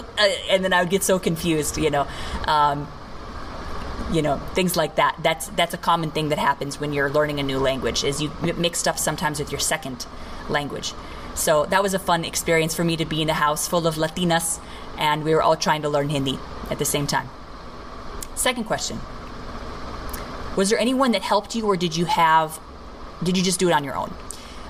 and 0.48 0.64
then 0.64 0.72
I 0.72 0.80
would 0.80 0.90
get 0.90 1.02
so 1.02 1.18
confused, 1.18 1.76
you 1.76 1.90
know. 1.90 2.06
Um, 2.46 2.88
you 4.12 4.22
know 4.22 4.38
things 4.54 4.76
like 4.76 4.96
that 4.96 5.14
that's 5.22 5.48
that's 5.48 5.72
a 5.72 5.78
common 5.78 6.10
thing 6.10 6.30
that 6.30 6.38
happens 6.38 6.80
when 6.80 6.92
you're 6.92 7.10
learning 7.10 7.38
a 7.38 7.44
new 7.44 7.60
language 7.60 8.02
is 8.02 8.20
you 8.20 8.32
mix 8.56 8.80
stuff 8.80 8.98
sometimes 8.98 9.38
with 9.38 9.52
your 9.52 9.60
second 9.60 10.04
language 10.48 10.94
so 11.34 11.64
that 11.66 11.80
was 11.80 11.94
a 11.94 11.98
fun 11.98 12.24
experience 12.24 12.74
for 12.74 12.82
me 12.82 12.96
to 12.96 13.04
be 13.04 13.22
in 13.22 13.30
a 13.30 13.34
house 13.34 13.68
full 13.68 13.86
of 13.86 13.94
Latinas 13.94 14.58
and 14.99 15.23
we 15.23 15.33
were 15.35 15.41
all 15.41 15.55
trying 15.55 15.81
to 15.81 15.89
learn 15.89 16.09
Hindi 16.09 16.39
at 16.69 16.79
the 16.79 16.85
same 16.85 17.07
time. 17.07 17.29
Second 18.35 18.65
question 18.65 18.99
Was 20.55 20.69
there 20.69 20.79
anyone 20.79 21.11
that 21.11 21.21
helped 21.21 21.55
you 21.55 21.65
or 21.65 21.75
did 21.77 21.95
you 21.95 22.05
have, 22.05 22.59
did 23.23 23.37
you 23.37 23.43
just 23.43 23.59
do 23.59 23.67
it 23.69 23.73
on 23.73 23.83
your 23.83 23.95
own? 23.95 24.13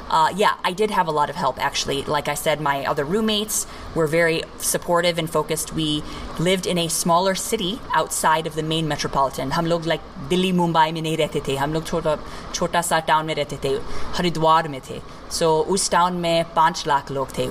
Uh, 0.10 0.32
yeah, 0.36 0.54
I 0.64 0.72
did 0.72 0.92
have 0.92 1.08
a 1.08 1.12
lot 1.12 1.30
of 1.32 1.36
help 1.36 1.60
actually. 1.60 2.04
Like 2.04 2.28
I 2.28 2.36
said, 2.36 2.62
my 2.62 2.86
other 2.86 3.04
roommates 3.04 3.66
were 3.96 4.06
very 4.06 4.44
supportive 4.60 5.18
and 5.18 5.28
focused. 5.30 5.74
We 5.74 6.04
lived 6.38 6.68
in 6.68 6.78
a 6.78 6.88
smaller 6.88 7.34
city 7.34 7.80
outside 7.94 8.46
of 8.46 8.56
the 8.56 8.62
main 8.62 8.88
metropolitan. 8.88 9.52
हम 9.52 9.66
लोग 9.66 9.86
like 9.86 10.02
Delhi 10.30 10.52
Mumbai 10.52 10.92
में 10.92 11.02
नहीं 11.02 11.18
रहते 11.18 11.42
थे 11.48 11.56
हम 11.56 11.74
लोग 11.74 11.86
छोटा 11.86 12.18
छोटा 12.54 12.82
सा 12.82 13.00
टाउन 13.08 13.26
में 13.26 13.34
रहते 13.36 13.58
थे 13.64 13.74
हरिद्वार 14.18 14.68
में 14.68 14.80
थे 14.90 15.02
so 15.32 15.50
उस 15.76 15.90
टाउन 15.92 16.14
में 16.22 16.54
पाँच 16.56 16.84
लाख 16.88 17.12
लोग 17.12 17.38
थे 17.38 17.50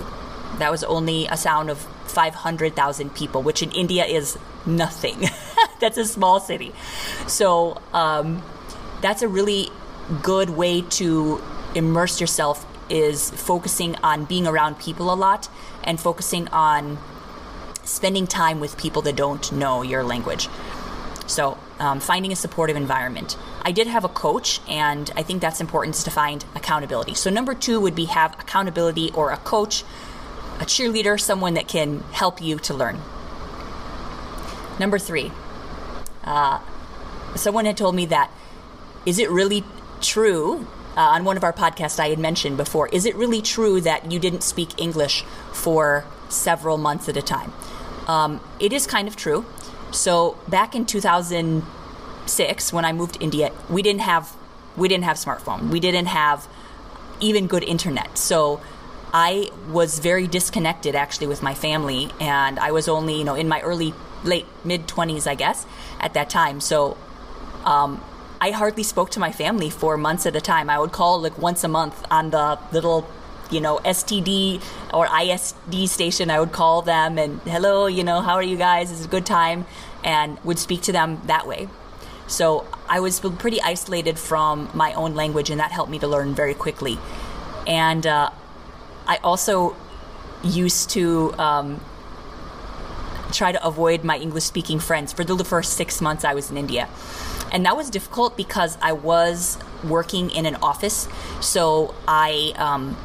that 0.59 0.71
was 0.71 0.85
only 0.85 1.27
a 1.27 1.37
sound 1.37 1.71
of 1.71 1.87
500,000 2.10 3.14
people, 3.14 3.42
which 3.44 3.62
in 3.62 3.72
India 3.72 4.06
is 4.06 4.38
nothing. 4.66 5.30
that's 5.80 5.98
a 5.98 6.06
small 6.06 6.40
city. 6.40 6.74
So 7.28 7.82
um, 7.94 8.44
that's 9.02 9.22
a 9.22 9.28
really 9.28 9.70
good 10.22 10.50
way 10.50 10.82
to 10.82 11.42
immerse 11.76 12.20
yourself 12.20 12.66
is 12.90 13.30
focusing 13.30 13.96
on 13.98 14.26
being 14.26 14.48
around 14.48 14.80
people 14.80 15.14
a 15.14 15.16
lot 15.16 15.48
and 15.84 16.00
focusing 16.00 16.48
on 16.48 16.98
spending 17.84 18.28
time 18.28 18.60
with 18.60 18.78
people 18.78 19.02
that 19.04 19.16
don't 19.16 19.52
know 19.52 19.82
your 19.82 20.04
language. 20.04 20.50
So, 21.28 21.58
um, 21.80 22.00
finding 22.00 22.32
a 22.32 22.36
supportive 22.36 22.76
environment. 22.76 23.38
I 23.62 23.72
did 23.72 23.88
have 23.88 24.04
a 24.04 24.10
coach, 24.10 24.60
and 24.68 25.12
I 25.16 25.22
think 25.22 25.42
that's 25.42 25.62
important 25.62 25.96
to 25.96 26.12
find 26.12 26.44
accountability. 26.56 27.14
So, 27.14 27.30
number 27.30 27.54
two 27.54 27.80
would 27.80 27.96
be 27.96 28.06
have 28.06 28.34
accountability 28.40 29.12
or 29.14 29.32
a 29.32 29.38
coach, 29.38 29.84
a 30.60 30.66
cheerleader, 30.66 31.20
someone 31.20 31.54
that 31.54 31.68
can 31.68 32.02
help 32.12 32.42
you 32.42 32.60
to 32.60 32.74
learn. 32.74 33.00
Number 34.80 35.00
three, 35.00 35.32
uh, 36.24 36.60
someone 37.36 37.66
had 37.66 37.78
told 37.78 37.96
me 37.96 38.06
that 38.08 38.32
is 39.06 39.20
it 39.20 39.30
really 39.30 39.64
true? 40.02 40.68
Uh, 40.98 41.02
on 41.02 41.24
one 41.24 41.38
of 41.38 41.44
our 41.44 41.54
podcasts, 41.54 42.00
I 42.00 42.10
had 42.10 42.20
mentioned 42.20 42.58
before, 42.58 42.90
is 42.90 43.06
it 43.06 43.16
really 43.16 43.42
true 43.42 43.80
that 43.82 44.12
you 44.12 44.20
didn't 44.20 44.42
speak 44.42 44.80
English 44.80 45.24
for 45.54 46.04
several 46.28 46.78
months 46.78 47.08
at 47.08 47.16
a 47.16 47.22
time? 47.22 47.54
Um, 48.08 48.42
it 48.60 48.74
is 48.74 48.86
kind 48.86 49.08
of 49.08 49.16
true. 49.16 49.46
So 49.92 50.38
back 50.48 50.76
in 50.76 50.86
2006, 50.86 52.74
when 52.74 52.86
I 52.86 52.92
moved 52.92 53.16
to 53.16 53.22
India, 53.22 53.52
we 53.70 53.82
didn't 53.82 54.02
have 54.02 54.36
we 54.76 54.88
didn't 54.88 55.04
have 55.06 55.18
smartphone. 55.18 55.70
We 55.70 55.80
didn't 55.80 56.06
have 56.08 56.48
even 57.20 57.48
good 57.48 57.64
internet. 57.64 58.18
So 58.18 58.62
I 59.14 59.50
was 59.70 60.00
very 60.00 60.28
disconnected 60.28 60.96
actually 60.96 61.28
with 61.28 61.42
my 61.42 61.54
family, 61.54 62.12
and 62.20 62.60
I 62.60 62.72
was 62.72 62.88
only 62.88 63.18
you 63.18 63.24
know 63.24 63.36
in 63.36 63.48
my 63.48 63.62
early 63.62 63.94
late 64.24 64.46
mid 64.64 64.88
20s, 64.88 65.28
I 65.28 65.36
guess, 65.36 65.66
at 66.00 66.14
that 66.14 66.30
time. 66.30 66.60
So 66.60 66.98
um, 67.66 68.04
I 68.42 68.52
hardly 68.52 68.84
spoke 68.84 69.10
to 69.12 69.20
my 69.20 69.32
family 69.32 69.70
for 69.70 69.98
months 69.98 70.26
at 70.26 70.36
a 70.36 70.42
time. 70.42 70.70
I 70.70 70.80
would 70.80 70.92
call 70.92 71.22
like 71.22 71.38
once 71.38 71.64
a 71.64 71.68
month 71.68 72.06
on 72.12 72.30
the 72.30 72.60
little 72.72 73.08
you 73.50 73.62
know 73.62 73.80
STD 73.80 74.62
or 74.94 75.08
ISD 75.08 75.90
station. 75.90 76.30
I 76.30 76.40
would 76.40 76.52
call 76.52 76.82
them 76.82 77.18
and 77.18 77.42
hello, 77.42 77.88
you 77.88 78.04
know, 78.04 78.22
how 78.22 78.36
are 78.36 78.44
you 78.44 78.58
guys? 78.58 78.92
Is 78.92 79.06
a 79.06 79.08
good 79.08 79.26
time? 79.26 79.66
And 80.04 80.40
would 80.44 80.60
speak 80.60 80.82
to 80.84 80.92
them 80.92 81.22
that 81.26 81.48
way. 81.48 81.68
So 82.28 82.68
I 82.88 83.00
was 83.00 83.20
pretty 83.20 83.60
isolated 83.62 84.20
from 84.20 84.70
my 84.74 84.94
own 84.94 85.16
language, 85.16 85.50
and 85.50 85.60
that 85.60 85.72
helped 85.72 85.90
me 85.92 85.98
to 86.00 86.08
learn 86.08 86.36
very 86.36 86.54
quickly. 86.54 87.00
And 87.66 88.06
uh, 88.06 88.30
I 89.10 89.18
also 89.24 89.76
used 90.44 90.92
to 90.92 91.34
um, 91.40 91.82
try 93.32 93.52
to 93.52 93.66
avoid 93.66 94.04
my 94.04 94.18
English 94.18 94.44
speaking 94.44 94.80
friends 94.80 95.12
for 95.12 95.24
the 95.24 95.44
first 95.44 95.74
six 95.74 96.00
months 96.00 96.24
I 96.24 96.36
was 96.36 96.52
in 96.52 96.58
India. 96.58 96.88
And 97.52 97.66
that 97.66 97.76
was 97.76 97.90
difficult 97.90 98.38
because 98.38 98.78
I 98.84 98.92
was 98.92 99.58
working 99.84 100.30
in 100.30 100.46
an 100.46 100.56
office. 100.58 101.08
So 101.42 101.96
I, 102.08 102.54
um, 102.58 102.96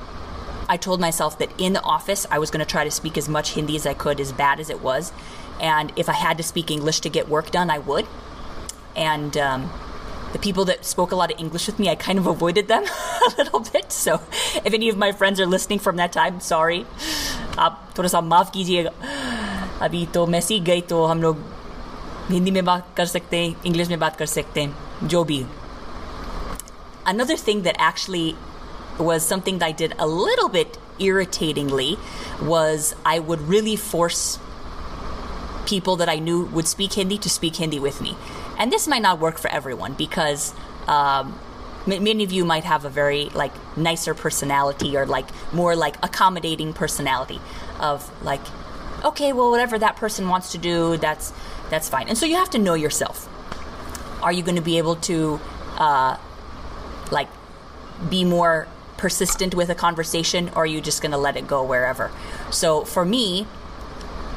I 0.68 0.76
told 0.76 1.00
myself 1.00 1.38
that 1.38 1.50
in 1.58 1.72
the 1.72 1.82
office 1.82 2.26
I 2.30 2.38
was 2.38 2.50
going 2.50 2.64
to 2.64 2.70
try 2.70 2.84
to 2.84 2.90
speak 2.90 3.16
as 3.16 3.26
much 3.26 3.54
Hindi 3.54 3.74
as 3.74 3.86
I 3.86 3.94
could, 3.94 4.20
as 4.20 4.30
bad 4.30 4.60
as 4.60 4.68
it 4.68 4.82
was. 4.82 5.10
And 5.58 5.90
if 5.96 6.10
I 6.10 6.12
had 6.12 6.36
to 6.36 6.42
speak 6.42 6.70
English 6.70 7.00
to 7.00 7.08
get 7.08 7.30
work 7.30 7.50
done, 7.50 7.70
I 7.70 7.78
would. 7.78 8.06
And 8.94 9.38
um, 9.38 9.70
the 10.33 10.39
people 10.39 10.65
that 10.65 10.85
spoke 10.85 11.11
a 11.11 11.15
lot 11.15 11.31
of 11.31 11.39
English 11.39 11.67
with 11.67 11.79
me, 11.79 11.89
I 11.89 11.95
kind 11.95 12.19
of 12.19 12.27
avoided 12.27 12.67
them 12.67 12.83
a 13.27 13.29
little 13.37 13.61
bit. 13.61 13.91
So 13.91 14.21
if 14.63 14.73
any 14.73 14.89
of 14.89 14.97
my 14.97 15.11
friends 15.11 15.39
are 15.39 15.45
listening 15.45 15.79
from 15.79 15.97
that 15.97 16.11
time, 16.13 16.39
sorry. 16.39 16.85
आप 17.59 17.79
थोड़ा 17.97 18.09
सा 18.09 18.21
माफ़ 18.21 18.51
कीजिएगा 18.51 18.91
अभी 19.85 20.05
तो 20.13 20.25
मैं 20.27 20.41
सीख 20.41 20.63
गई 20.63 20.81
तो 20.89 21.05
हम 21.05 21.21
लोग 21.21 21.37
हिंदी 22.29 22.51
में 22.51 22.63
बात 22.65 22.93
कर 22.97 23.05
सकते 23.05 23.37
हैं 23.37 23.55
इंग्लिश 23.65 23.87
में 23.89 23.99
बात 23.99 24.15
कर 24.17 24.25
सकते 24.25 24.61
हैं 24.61 25.07
जो 25.07 25.23
भी 25.31 25.45
another 27.11 27.37
thing 27.37 27.63
that 27.63 27.79
actually 27.79 28.35
was 28.99 29.25
something 29.25 29.59
that 29.59 29.67
I 29.67 29.71
did 29.71 29.95
a 29.97 30.07
little 30.07 30.49
bit 30.55 30.77
irritatingly 30.99 31.97
was 32.51 32.93
I 33.05 33.17
would 33.19 33.41
really 33.53 33.75
force 33.75 34.37
people 35.65 35.95
that 36.01 36.09
I 36.09 36.19
knew 36.19 36.43
would 36.57 36.67
speak 36.67 36.93
Hindi 36.93 37.17
to 37.25 37.29
speak 37.29 37.55
Hindi 37.63 37.79
with 37.79 38.01
me. 38.01 38.15
And 38.58 38.72
this 38.72 38.86
might 38.86 39.02
not 39.02 39.18
work 39.18 39.38
for 39.38 39.50
everyone 39.50 39.94
because 39.94 40.54
um, 40.86 41.38
many 41.86 42.24
of 42.24 42.32
you 42.32 42.44
might 42.44 42.64
have 42.64 42.84
a 42.84 42.90
very 42.90 43.26
like 43.30 43.52
nicer 43.76 44.14
personality 44.14 44.96
or 44.96 45.06
like 45.06 45.26
more 45.52 45.74
like 45.76 45.96
accommodating 46.04 46.72
personality 46.72 47.40
of 47.80 48.10
like 48.24 48.42
okay, 49.04 49.32
well, 49.32 49.50
whatever 49.50 49.78
that 49.78 49.96
person 49.96 50.28
wants 50.28 50.52
to 50.52 50.58
do, 50.58 50.96
that's 50.96 51.32
that's 51.70 51.88
fine. 51.88 52.08
And 52.08 52.16
so 52.16 52.26
you 52.26 52.36
have 52.36 52.50
to 52.50 52.58
know 52.58 52.74
yourself. 52.74 53.28
Are 54.22 54.32
you 54.32 54.42
going 54.42 54.56
to 54.56 54.62
be 54.62 54.78
able 54.78 54.96
to, 54.96 55.40
uh, 55.76 56.16
like, 57.10 57.28
be 58.08 58.24
more 58.24 58.66
persistent 58.96 59.54
with 59.54 59.68
a 59.68 59.74
conversation, 59.74 60.48
or 60.50 60.62
are 60.62 60.66
you 60.66 60.80
just 60.80 61.02
going 61.02 61.12
to 61.12 61.18
let 61.18 61.36
it 61.36 61.46
go 61.46 61.62
wherever? 61.62 62.10
So 62.50 62.84
for 62.84 63.04
me, 63.04 63.46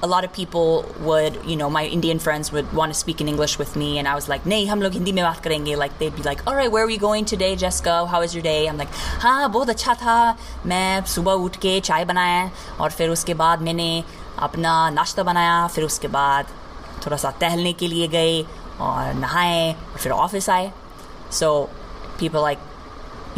a 0.02 0.08
lot 0.08 0.24
of 0.24 0.32
people 0.32 0.84
would, 1.00 1.38
you 1.46 1.54
know, 1.54 1.70
my 1.70 1.86
Indian 1.86 2.18
friends 2.18 2.50
would 2.50 2.72
want 2.72 2.92
to 2.92 2.98
speak 2.98 3.20
in 3.20 3.28
English 3.28 3.56
with 3.58 3.76
me, 3.76 3.98
and 3.98 4.08
I 4.08 4.14
was 4.14 4.28
like, 4.28 4.46
"Nee, 4.52 4.66
hum 4.66 4.80
log 4.80 4.94
Hindi 4.98 5.12
mein 5.12 5.24
baat 5.24 5.42
karenge." 5.44 5.76
Like 5.82 5.98
they'd 6.00 6.16
be 6.16 6.24
like, 6.28 6.42
"All 6.46 6.56
right, 6.56 6.72
where 6.76 6.84
are 6.84 6.90
we 6.92 6.98
going 7.04 7.28
today, 7.34 7.54
Jessica? 7.64 7.94
How 8.14 8.20
was 8.24 8.34
your 8.34 8.42
day?" 8.42 8.58
I'm 8.68 8.82
like, 8.82 8.98
"हाँ, 9.24 9.52
बहुत 9.52 9.70
अच्छा 9.70 9.94
था. 10.02 10.16
मैं 10.66 11.04
सुबह 11.14 11.32
उठ 11.46 11.56
के 11.56 11.78
चाय 11.90 12.04
बनाया 12.04 12.50
और 12.80 12.90
फिर 12.90 13.10
उसके 13.10 13.34
बाद 13.44 13.62
मैंने 13.68 13.88
अपना 14.38 14.90
नाश्ता 14.90 15.22
बनाया 15.22 15.66
फिर 15.74 15.84
उसके 15.84 16.08
बाद 16.08 16.46
थोड़ा 17.06 17.16
सा 17.16 17.30
टहलने 17.40 17.72
के 17.72 17.86
लिए 17.88 18.08
गए 18.08 18.42
और 18.80 19.14
नहाए 19.14 19.72
और 19.72 19.98
फिर 19.98 20.12
ऑफिस 20.12 20.50
आए 20.50 20.72
सो 21.38 21.70
people 22.18 22.42
like 22.42 22.60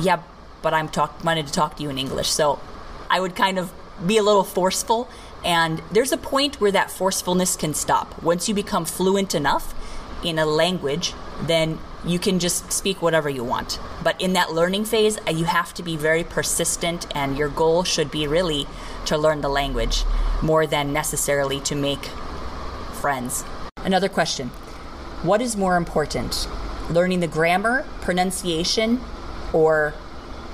yeah 0.06 0.18
but 0.62 0.74
i'm 0.74 0.88
talk 0.88 1.24
wanted 1.24 1.46
to 1.46 1.52
talk 1.52 1.76
to 1.76 1.84
you 1.84 1.90
in 1.94 1.98
english 1.98 2.30
so 2.30 2.48
i 3.16 3.20
would 3.24 3.34
kind 3.40 3.58
of 3.62 3.70
be 4.05 4.17
a 4.17 4.23
little 4.23 4.43
forceful 4.43 5.09
and 5.43 5.81
there's 5.91 6.11
a 6.11 6.17
point 6.17 6.59
where 6.59 6.71
that 6.71 6.91
forcefulness 6.91 7.55
can 7.55 7.73
stop 7.73 8.21
once 8.21 8.47
you 8.49 8.55
become 8.55 8.85
fluent 8.85 9.33
enough 9.33 9.73
in 10.23 10.37
a 10.37 10.45
language 10.45 11.13
then 11.43 11.79
you 12.05 12.19
can 12.19 12.39
just 12.39 12.71
speak 12.71 13.01
whatever 13.01 13.29
you 13.29 13.43
want 13.43 13.79
but 14.03 14.19
in 14.21 14.33
that 14.33 14.51
learning 14.51 14.85
phase 14.85 15.17
uh, 15.27 15.31
you 15.31 15.45
have 15.45 15.73
to 15.73 15.83
be 15.83 15.95
very 15.95 16.23
persistent 16.23 17.07
and 17.15 17.37
your 17.37 17.49
goal 17.49 17.83
should 17.83 18.11
be 18.11 18.27
really 18.27 18.67
to 19.05 19.17
learn 19.17 19.41
the 19.41 19.49
language 19.49 20.03
more 20.41 20.67
than 20.67 20.93
necessarily 20.93 21.59
to 21.61 21.75
make 21.75 22.05
friends. 22.99 23.43
Another 23.77 24.09
question 24.09 24.49
What 25.23 25.41
is 25.41 25.55
more 25.55 25.77
important, 25.77 26.47
learning 26.89 27.21
the 27.21 27.27
grammar, 27.27 27.85
pronunciation, 28.01 29.01
or 29.53 29.93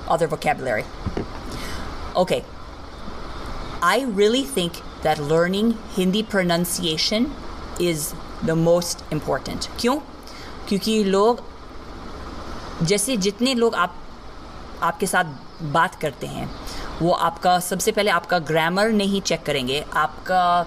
other 0.08 0.26
vocabulary? 0.26 0.84
Okay, 2.14 2.44
I 3.82 4.04
really 4.04 4.42
think 4.42 4.72
that 5.02 5.18
learning 5.18 5.78
Hindi 5.96 6.22
pronunciation 6.22 7.26
is 7.80 8.14
the 8.46 8.56
most 8.56 9.04
important. 9.12 9.68
क्यों? 9.80 9.96
क्योंकि 10.68 11.04
लोग, 11.04 11.42
जैसे 12.82 13.16
जितने 13.16 13.54
लोग 13.54 13.74
आप, 13.74 13.96
आपके 14.82 15.06
साथ 15.06 15.24
बात 15.62 15.94
करते 15.94 16.26
हैं, 16.26 16.50
वो 17.02 17.10
आपका, 17.10 17.58
सबसे 17.60 17.92
पहले 17.92 18.10
आपका 18.10 18.38
ग्रामर 18.38 18.88
नहीं 18.88 19.20
चेक 19.20 19.42
करेंगे, 19.42 19.84
आपका 19.96 20.66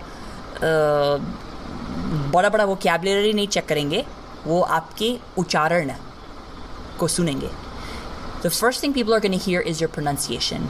बड़ा 2.34 2.50
बड़ा 2.50 2.66
वो 2.66 2.76
कैबलरी 2.76 3.34
नहीं 3.34 3.48
चेक 3.48 3.66
करेंगे, 3.66 4.06
वो 4.48 4.62
आपके 4.62 5.18
उच्चारण 5.38 5.92
को 7.00 7.08
सुनेंगे। 7.08 7.50
The 8.44 8.50
first 8.50 8.84
thing 8.84 8.94
people 8.94 9.14
are 9.14 9.20
going 9.20 9.42
hear 9.42 9.62
is 9.62 9.84
your 9.84 9.92
pronunciation 9.92 10.70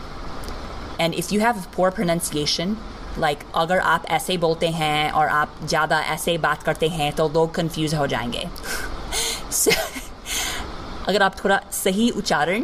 and 1.00 1.14
if 1.14 1.34
you 1.34 1.42
have 1.42 1.64
poor 1.76 1.92
pronunciation 1.92 2.78
like 3.20 3.40
अगर 3.56 3.80
आप 3.80 4.06
ऐसे 4.06 4.38
बोलते 4.38 4.68
हैं 4.68 5.12
और 5.12 5.28
आप 5.28 5.56
ज़्यादा 5.66 6.00
ऐसे 6.00 6.38
बात 6.38 6.64
करते 6.64 6.88
हैं 6.88 7.12
तो 7.14 7.30
लोग 7.30 7.54
कंफ्यूज 7.54 7.96
हो 7.96 8.08
जाएँगे। 8.08 8.48
So, 9.52 9.74
अगर 11.08 11.24
आप 11.24 11.36
थोड़ा 11.44 11.62
सही 11.72 12.10
उच्चारण 12.10 12.64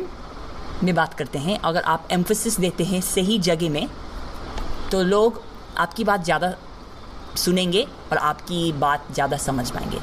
में 0.84 0.96
बात 0.96 1.14
करते 1.14 1.40
हैं 1.40 1.60
अगर 1.60 1.82
आप 1.82 2.08
एम्फोसिस 2.12 2.60
देते 2.60 2.84
हैं 2.84 3.02
सही 3.02 3.40
जगह 3.40 3.70
में 3.70 3.88
तो 4.92 5.04
लोग 5.04 5.42
आपकी 5.78 6.04
बात 6.04 6.24
ज़्यादा 6.24 6.54
सुनेंगे 7.38 7.88
और 8.12 8.18
आपकी 8.18 8.72
बात 8.72 9.08
ज़्यादा 9.12 9.38
समझ 9.38 9.70
पाएँगे। 9.72 10.00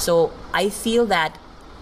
So 0.00 0.32
I 0.54 0.70
feel 0.70 1.06
that 1.06 1.32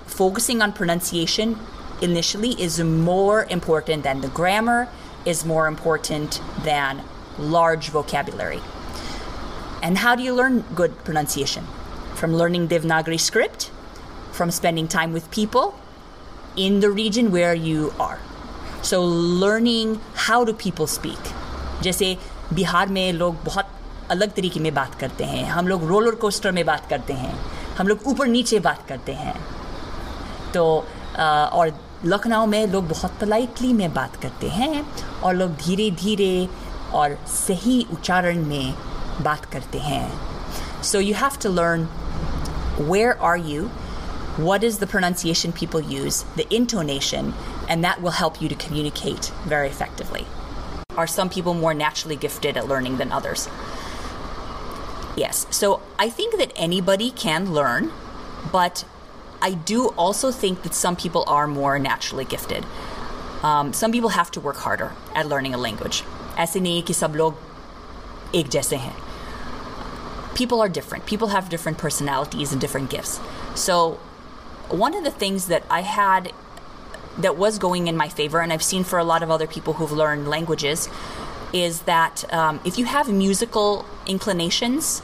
focusing 0.08 0.62
on 0.62 0.72
pronunciation 0.72 1.54
initially 2.02 2.54
is 2.66 2.74
more 2.86 3.38
important 3.56 4.04
than 4.06 4.20
the 4.24 4.30
grammar 4.40 4.80
is 5.27 5.45
more 5.45 5.67
important 5.67 6.41
than 6.63 7.01
large 7.37 7.89
vocabulary. 7.89 8.61
And 9.81 9.97
how 9.97 10.15
do 10.15 10.23
you 10.23 10.33
learn 10.33 10.63
good 10.75 11.03
pronunciation? 11.03 11.65
From 12.15 12.35
learning 12.35 12.67
Devanagari 12.69 13.19
script, 13.19 13.71
from 14.31 14.51
spending 14.51 14.87
time 14.87 15.13
with 15.13 15.29
people 15.31 15.75
in 16.55 16.79
the 16.79 16.89
region 16.89 17.31
where 17.31 17.53
you 17.53 17.93
are. 17.99 18.19
So 18.81 19.03
learning 19.03 19.99
how 20.27 20.43
do 20.45 20.53
people 20.53 20.87
speak. 20.87 21.33
जैसे 21.83 22.17
बिहार 22.53 22.87
में 22.87 23.11
लोग 23.13 23.43
बहुत 23.45 23.67
अलग 24.11 24.33
तरीके 24.35 24.59
में 24.59 24.73
बात 24.73 24.95
करते 24.99 25.23
हैं 25.23 25.43
हम 25.49 25.67
लोग 25.67 25.83
रोलर 25.87 26.15
कोस्टर 26.23 26.51
में 26.51 26.65
बात 26.65 26.89
करते 26.89 27.13
हैं 27.13 27.33
हम 27.77 27.87
लोग 27.87 28.07
ऊपर 28.07 28.27
नीचे 28.27 28.59
बात 28.67 28.85
करते 28.89 29.13
हैं 29.21 29.35
तो 30.53 30.63
और 31.17 31.71
लखनऊ 32.05 32.45
में 32.45 32.65
लोग 32.67 32.87
बहुत 32.89 33.11
पोलाइटली 33.19 33.71
में 33.73 33.93
बात 33.93 34.15
करते 34.21 34.49
हैं 34.49 34.85
और 35.23 35.35
लोग 35.35 35.55
धीरे 35.65 35.89
धीरे 36.03 36.47
और 37.01 37.17
सही 37.35 37.85
उच्चारण 37.93 38.43
में 38.45 38.73
बात 39.23 39.45
करते 39.53 39.79
हैं 39.79 40.03
so 40.91 40.99
you 40.99 41.15
have 41.15 41.37
to 41.43 41.53
learn 41.53 41.87
where 42.79 43.17
are 43.21 43.37
you 43.49 43.69
what 44.37 44.63
is 44.63 44.79
the 44.79 44.87
pronunciation 44.87 45.51
people 45.53 45.79
use, 45.79 46.23
the 46.35 46.45
intonation, 46.53 47.33
and 47.69 47.83
that 47.83 48.01
will 48.01 48.11
help 48.11 48.41
you 48.41 48.49
to 48.49 48.55
communicate 48.55 49.31
very 49.45 49.67
effectively. 49.67 50.25
Are 50.97 51.05
some 51.05 51.29
people 51.29 51.53
more 51.53 51.73
naturally 51.73 52.15
gifted 52.15 52.57
at 52.57 52.67
learning 52.67 52.97
than 52.97 53.11
others? 53.11 53.47
Yes. 55.15 55.45
So 55.51 55.81
I 55.99 56.09
think 56.09 56.37
that 56.37 56.51
anybody 56.55 57.11
can 57.11 57.53
learn, 57.53 57.91
but 58.51 58.85
I 59.41 59.51
do 59.51 59.89
also 59.89 60.31
think 60.31 60.63
that 60.63 60.73
some 60.73 60.95
people 60.95 61.23
are 61.27 61.47
more 61.47 61.77
naturally 61.77 62.25
gifted. 62.25 62.65
Um, 63.43 63.73
some 63.73 63.91
people 63.91 64.09
have 64.09 64.31
to 64.31 64.39
work 64.39 64.55
harder 64.55 64.93
at 65.13 65.27
learning 65.27 65.53
a 65.53 65.57
language. 65.57 66.03
ऐसे 66.37 66.59
नहीं 66.59 66.83
कि 66.83 66.93
सब 66.93 67.15
लोग 67.15 67.35
एक 68.35 68.47
जैसे 68.47 68.77
हैं. 68.77 68.95
People 70.35 70.61
are 70.61 70.69
different. 70.69 71.05
People 71.05 71.27
have 71.27 71.49
different 71.49 71.77
personalities 71.77 72.51
and 72.51 72.61
different 72.61 72.89
gifts. 72.89 73.19
So 73.55 73.99
one 74.69 74.95
of 74.95 75.03
the 75.03 75.11
things 75.11 75.47
that 75.47 75.63
I 75.69 75.81
had 75.81 76.31
that 77.17 77.37
was 77.37 77.59
going 77.59 77.87
in 77.87 77.95
my 77.97 78.09
favor, 78.09 78.39
and 78.39 78.51
I've 78.51 78.63
seen 78.63 78.83
for 78.83 78.97
a 78.97 79.03
lot 79.03 79.21
of 79.21 79.29
other 79.29 79.45
people 79.45 79.73
who've 79.73 79.91
learned 79.91 80.27
languages, 80.27 80.89
is 81.51 81.81
that 81.81 82.25
um, 82.33 82.59
if 82.65 82.79
you 82.79 82.85
have 82.85 83.11
musical 83.11 83.85
inclinations 84.07 85.03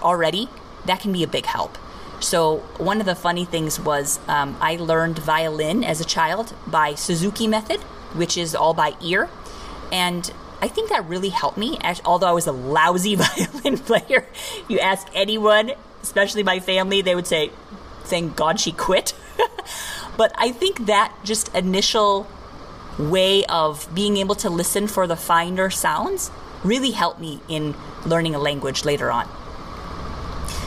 already, 0.00 0.48
that 0.86 1.00
can 1.00 1.12
be 1.12 1.22
a 1.22 1.28
big 1.28 1.46
help. 1.46 1.76
So, 2.19 2.57
one 2.77 2.99
of 2.99 3.05
the 3.05 3.15
funny 3.15 3.45
things 3.45 3.79
was 3.79 4.19
um, 4.27 4.57
I 4.59 4.77
learned 4.77 5.19
violin 5.19 5.83
as 5.83 5.99
a 6.01 6.05
child 6.05 6.53
by 6.65 6.95
Suzuki 6.95 7.47
method, 7.47 7.81
which 8.13 8.37
is 8.37 8.55
all 8.55 8.73
by 8.73 8.93
ear. 9.01 9.29
And 9.91 10.31
I 10.61 10.67
think 10.67 10.89
that 10.89 11.05
really 11.07 11.29
helped 11.29 11.57
me, 11.57 11.77
although 12.05 12.27
I 12.27 12.31
was 12.31 12.47
a 12.47 12.51
lousy 12.51 13.15
violin 13.19 13.77
player. 13.77 14.25
You 14.67 14.79
ask 14.79 15.07
anyone, 15.13 15.73
especially 16.01 16.43
my 16.43 16.59
family, 16.59 17.01
they 17.01 17.15
would 17.15 17.27
say, 17.27 17.51
Thank 18.05 18.35
God 18.35 18.59
she 18.59 18.71
quit. 18.71 19.13
But 20.17 20.33
I 20.37 20.51
think 20.51 20.85
that 20.85 21.13
just 21.23 21.53
initial 21.55 22.27
way 22.97 23.45
of 23.45 23.93
being 23.93 24.17
able 24.17 24.35
to 24.35 24.49
listen 24.49 24.87
for 24.87 25.07
the 25.07 25.15
finer 25.15 25.69
sounds 25.69 26.31
really 26.63 26.91
helped 26.91 27.19
me 27.19 27.41
in 27.47 27.75
learning 28.05 28.33
a 28.35 28.39
language 28.39 28.85
later 28.85 29.11
on. 29.11 29.27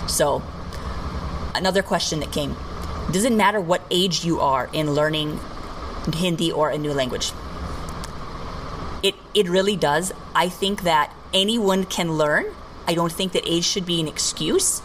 So, 0.07 0.43
another 1.59 1.83
question 1.83 2.21
that 2.21 2.33
came 2.33 2.57
Does 3.11 3.25
it 3.25 3.33
matter 3.33 3.61
what 3.61 3.83
age 3.91 4.25
you 4.25 4.41
are 4.41 4.71
in 4.73 4.93
learning 4.93 5.41
Hindi 6.15 6.51
or 6.53 6.71
a 6.71 6.79
new 6.79 6.93
language? 6.93 7.33
It, 9.03 9.15
it 9.35 9.49
really 9.49 9.77
does. 9.77 10.13
I 10.35 10.49
think 10.49 10.83
that 10.83 11.15
anyone 11.33 11.85
can 11.85 12.15
learn. 12.15 12.47
I 12.87 12.95
don't 12.95 13.13
think 13.13 13.33
that 13.33 13.47
age 13.47 13.65
should 13.65 13.87
be 13.87 14.01
an 14.01 14.09
excuse, 14.09 14.83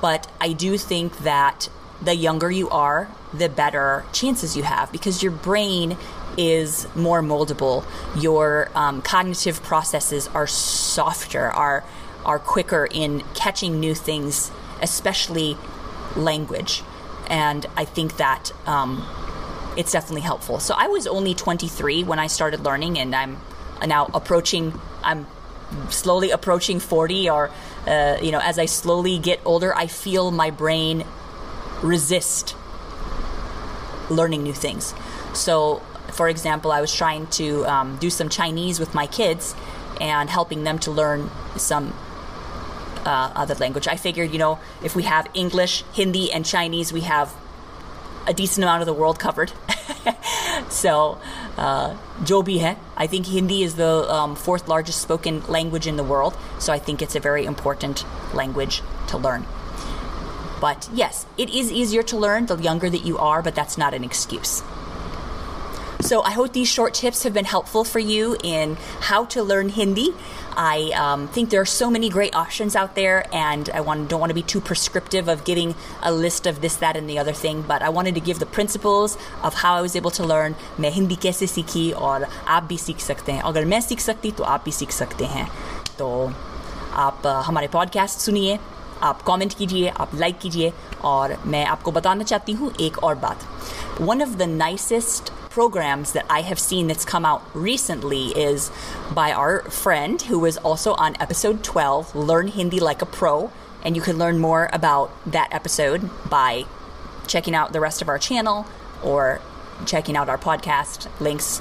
but 0.00 0.30
I 0.40 0.52
do 0.52 0.76
think 0.76 1.18
that 1.18 1.68
the 2.02 2.14
younger 2.14 2.50
you 2.50 2.68
are, 2.70 3.08
the 3.32 3.48
better 3.48 4.04
chances 4.12 4.56
you 4.56 4.64
have 4.64 4.92
because 4.92 5.22
your 5.22 5.32
brain 5.32 5.96
is 6.36 6.86
more 6.94 7.22
moldable. 7.22 7.84
Your 8.20 8.70
um, 8.74 9.02
cognitive 9.02 9.62
processes 9.62 10.28
are 10.28 10.46
softer, 10.46 11.50
are 11.50 11.84
are 12.24 12.38
quicker 12.38 12.88
in 12.90 13.22
catching 13.34 13.78
new 13.78 13.94
things, 13.94 14.50
especially 14.80 15.56
language. 16.16 16.82
And 17.28 17.66
I 17.76 17.84
think 17.84 18.16
that 18.18 18.52
um, 18.66 19.06
it's 19.76 19.92
definitely 19.92 20.22
helpful. 20.22 20.60
So 20.60 20.74
I 20.76 20.88
was 20.88 21.06
only 21.06 21.34
23 21.34 22.04
when 22.04 22.18
I 22.18 22.26
started 22.26 22.60
learning, 22.60 22.98
and 22.98 23.14
I'm 23.14 23.38
now 23.86 24.10
approaching. 24.14 24.78
I'm 25.02 25.26
slowly 25.90 26.30
approaching 26.30 26.80
40, 26.80 27.30
or 27.30 27.50
uh, 27.86 28.18
you 28.22 28.30
know, 28.30 28.40
as 28.40 28.58
I 28.58 28.66
slowly 28.66 29.18
get 29.18 29.40
older, 29.44 29.74
I 29.74 29.86
feel 29.86 30.30
my 30.30 30.50
brain 30.50 31.04
resist 31.82 32.54
learning 34.10 34.42
new 34.42 34.52
things. 34.52 34.94
So, 35.32 35.82
for 36.12 36.28
example, 36.28 36.70
I 36.70 36.80
was 36.80 36.94
trying 36.94 37.26
to 37.28 37.64
um, 37.66 37.96
do 37.96 38.10
some 38.10 38.28
Chinese 38.28 38.78
with 38.78 38.94
my 38.94 39.06
kids 39.06 39.54
and 40.00 40.28
helping 40.28 40.64
them 40.64 40.78
to 40.80 40.90
learn 40.90 41.30
some 41.56 41.94
uh, 43.04 43.32
other 43.34 43.54
language. 43.54 43.88
I 43.88 43.96
figured, 43.96 44.32
you 44.32 44.38
know, 44.38 44.58
if 44.82 44.96
we 44.96 45.04
have 45.04 45.28
English, 45.34 45.84
Hindi, 45.92 46.32
and 46.32 46.44
Chinese, 46.44 46.92
we 46.92 47.02
have 47.02 47.34
a 48.26 48.32
decent 48.32 48.64
amount 48.64 48.80
of 48.82 48.86
the 48.86 48.94
world 48.94 49.18
covered. 49.18 49.52
so, 50.68 51.18
uh, 51.56 51.96
jo 52.24 52.42
bhi 52.42 52.60
hai. 52.60 52.76
I 52.96 53.06
think 53.06 53.26
Hindi 53.26 53.62
is 53.62 53.74
the 53.76 54.10
um, 54.10 54.34
fourth 54.34 54.68
largest 54.68 55.02
spoken 55.02 55.44
language 55.46 55.86
in 55.86 55.96
the 55.96 56.04
world. 56.04 56.36
So 56.58 56.72
I 56.72 56.78
think 56.78 57.02
it's 57.02 57.14
a 57.14 57.20
very 57.20 57.44
important 57.44 58.04
language 58.32 58.82
to 59.08 59.18
learn. 59.18 59.46
But 60.60 60.88
yes, 60.94 61.26
it 61.36 61.50
is 61.50 61.70
easier 61.70 62.02
to 62.04 62.16
learn 62.16 62.46
the 62.46 62.56
younger 62.56 62.88
that 62.88 63.04
you 63.04 63.18
are, 63.18 63.42
but 63.42 63.54
that's 63.54 63.76
not 63.76 63.92
an 63.92 64.04
excuse. 64.04 64.62
So 66.03 66.21
I 66.21 66.31
hope 66.31 66.53
these 66.53 66.69
short 66.69 66.93
tips 66.93 67.23
have 67.23 67.33
been 67.33 67.45
helpful 67.45 67.83
for 67.83 67.99
you 67.99 68.37
in 68.41 68.77
how 69.01 69.25
to 69.25 69.43
learn 69.43 69.69
Hindi. 69.69 70.13
I 70.55 70.91
um, 70.95 71.27
think 71.27 71.49
there 71.49 71.61
are 71.61 71.65
so 71.65 71.89
many 71.89 72.09
great 72.09 72.33
options 72.35 72.75
out 72.75 72.95
there, 72.95 73.25
and 73.33 73.69
I 73.69 73.81
want, 73.81 74.09
don't 74.09 74.19
want 74.19 74.29
to 74.29 74.33
be 74.33 74.41
too 74.41 74.61
prescriptive 74.61 75.27
of 75.27 75.43
giving 75.43 75.75
a 76.01 76.11
list 76.11 76.47
of 76.47 76.61
this, 76.61 76.77
that, 76.77 76.95
and 76.95 77.09
the 77.09 77.19
other 77.19 77.33
thing. 77.33 77.61
But 77.61 77.81
I 77.81 77.89
wanted 77.89 78.15
to 78.15 78.21
give 78.21 78.39
the 78.39 78.45
principles 78.45 79.17
of 79.43 79.53
how 79.55 79.75
I 79.75 79.81
was 79.81 79.95
able 79.95 80.11
to 80.11 80.23
learn. 80.25 80.55
मैं 80.79 80.91
हिंदी 80.91 81.15
कैसे 81.15 81.47
सीखी 81.47 81.91
और 81.91 82.25
आप 82.47 82.63
भी 82.63 82.77
सीख 82.77 82.99
सकते 82.99 83.31
हैं 83.31 83.41
अगर 83.51 83.65
मैं 83.65 83.81
सीख 83.81 83.99
सकती 83.99 84.31
तो 84.31 84.43
आप 84.43 84.63
भी 84.65 84.71
सीख 84.71 84.91
सकते 84.91 85.25
हैं 85.25 85.47
तो 85.97 86.09
आप 87.07 87.27
हमारे 87.45 87.67
पॉडकास्ट 87.73 88.19
सुनिए 88.19 88.59
आप 89.03 89.21
कमेंट 89.27 89.53
कीजिए 89.57 89.89
आप 89.89 90.15
लाइक 90.15 90.39
कीजिए 90.39 90.71
और 91.11 91.37
मैं 91.45 91.65
आपको 91.65 91.91
बताना 91.91 92.23
चाहती 92.23 92.53
हूँ 92.53 92.71
एक 92.81 93.03
और 93.03 93.15
बात 93.25 93.45
one 94.01 94.21
of 94.21 94.35
the 94.37 94.49
nicest 94.49 95.31
programs 95.54 96.14
that 96.14 96.26
I 96.28 96.40
have 96.40 96.58
seen 96.58 96.88
that's 96.88 97.04
come 97.04 97.24
out 97.24 97.40
recently 97.54 98.30
is 98.30 98.72
by 99.12 99.30
our 99.30 99.60
friend 99.70 100.20
who 100.20 100.36
was 100.36 100.56
also 100.56 100.94
on 100.94 101.14
episode 101.20 101.62
12, 101.62 102.16
Learn 102.16 102.48
Hindi 102.48 102.80
Like 102.80 103.00
a 103.02 103.06
Pro. 103.06 103.52
And 103.84 103.94
you 103.94 104.02
can 104.02 104.18
learn 104.18 104.40
more 104.40 104.68
about 104.72 105.12
that 105.30 105.54
episode 105.54 106.10
by 106.28 106.64
checking 107.28 107.54
out 107.54 107.72
the 107.72 107.78
rest 107.78 108.02
of 108.02 108.08
our 108.08 108.18
channel 108.18 108.66
or 109.00 109.40
checking 109.86 110.16
out 110.16 110.28
our 110.28 110.38
podcast 110.38 111.08
links 111.20 111.60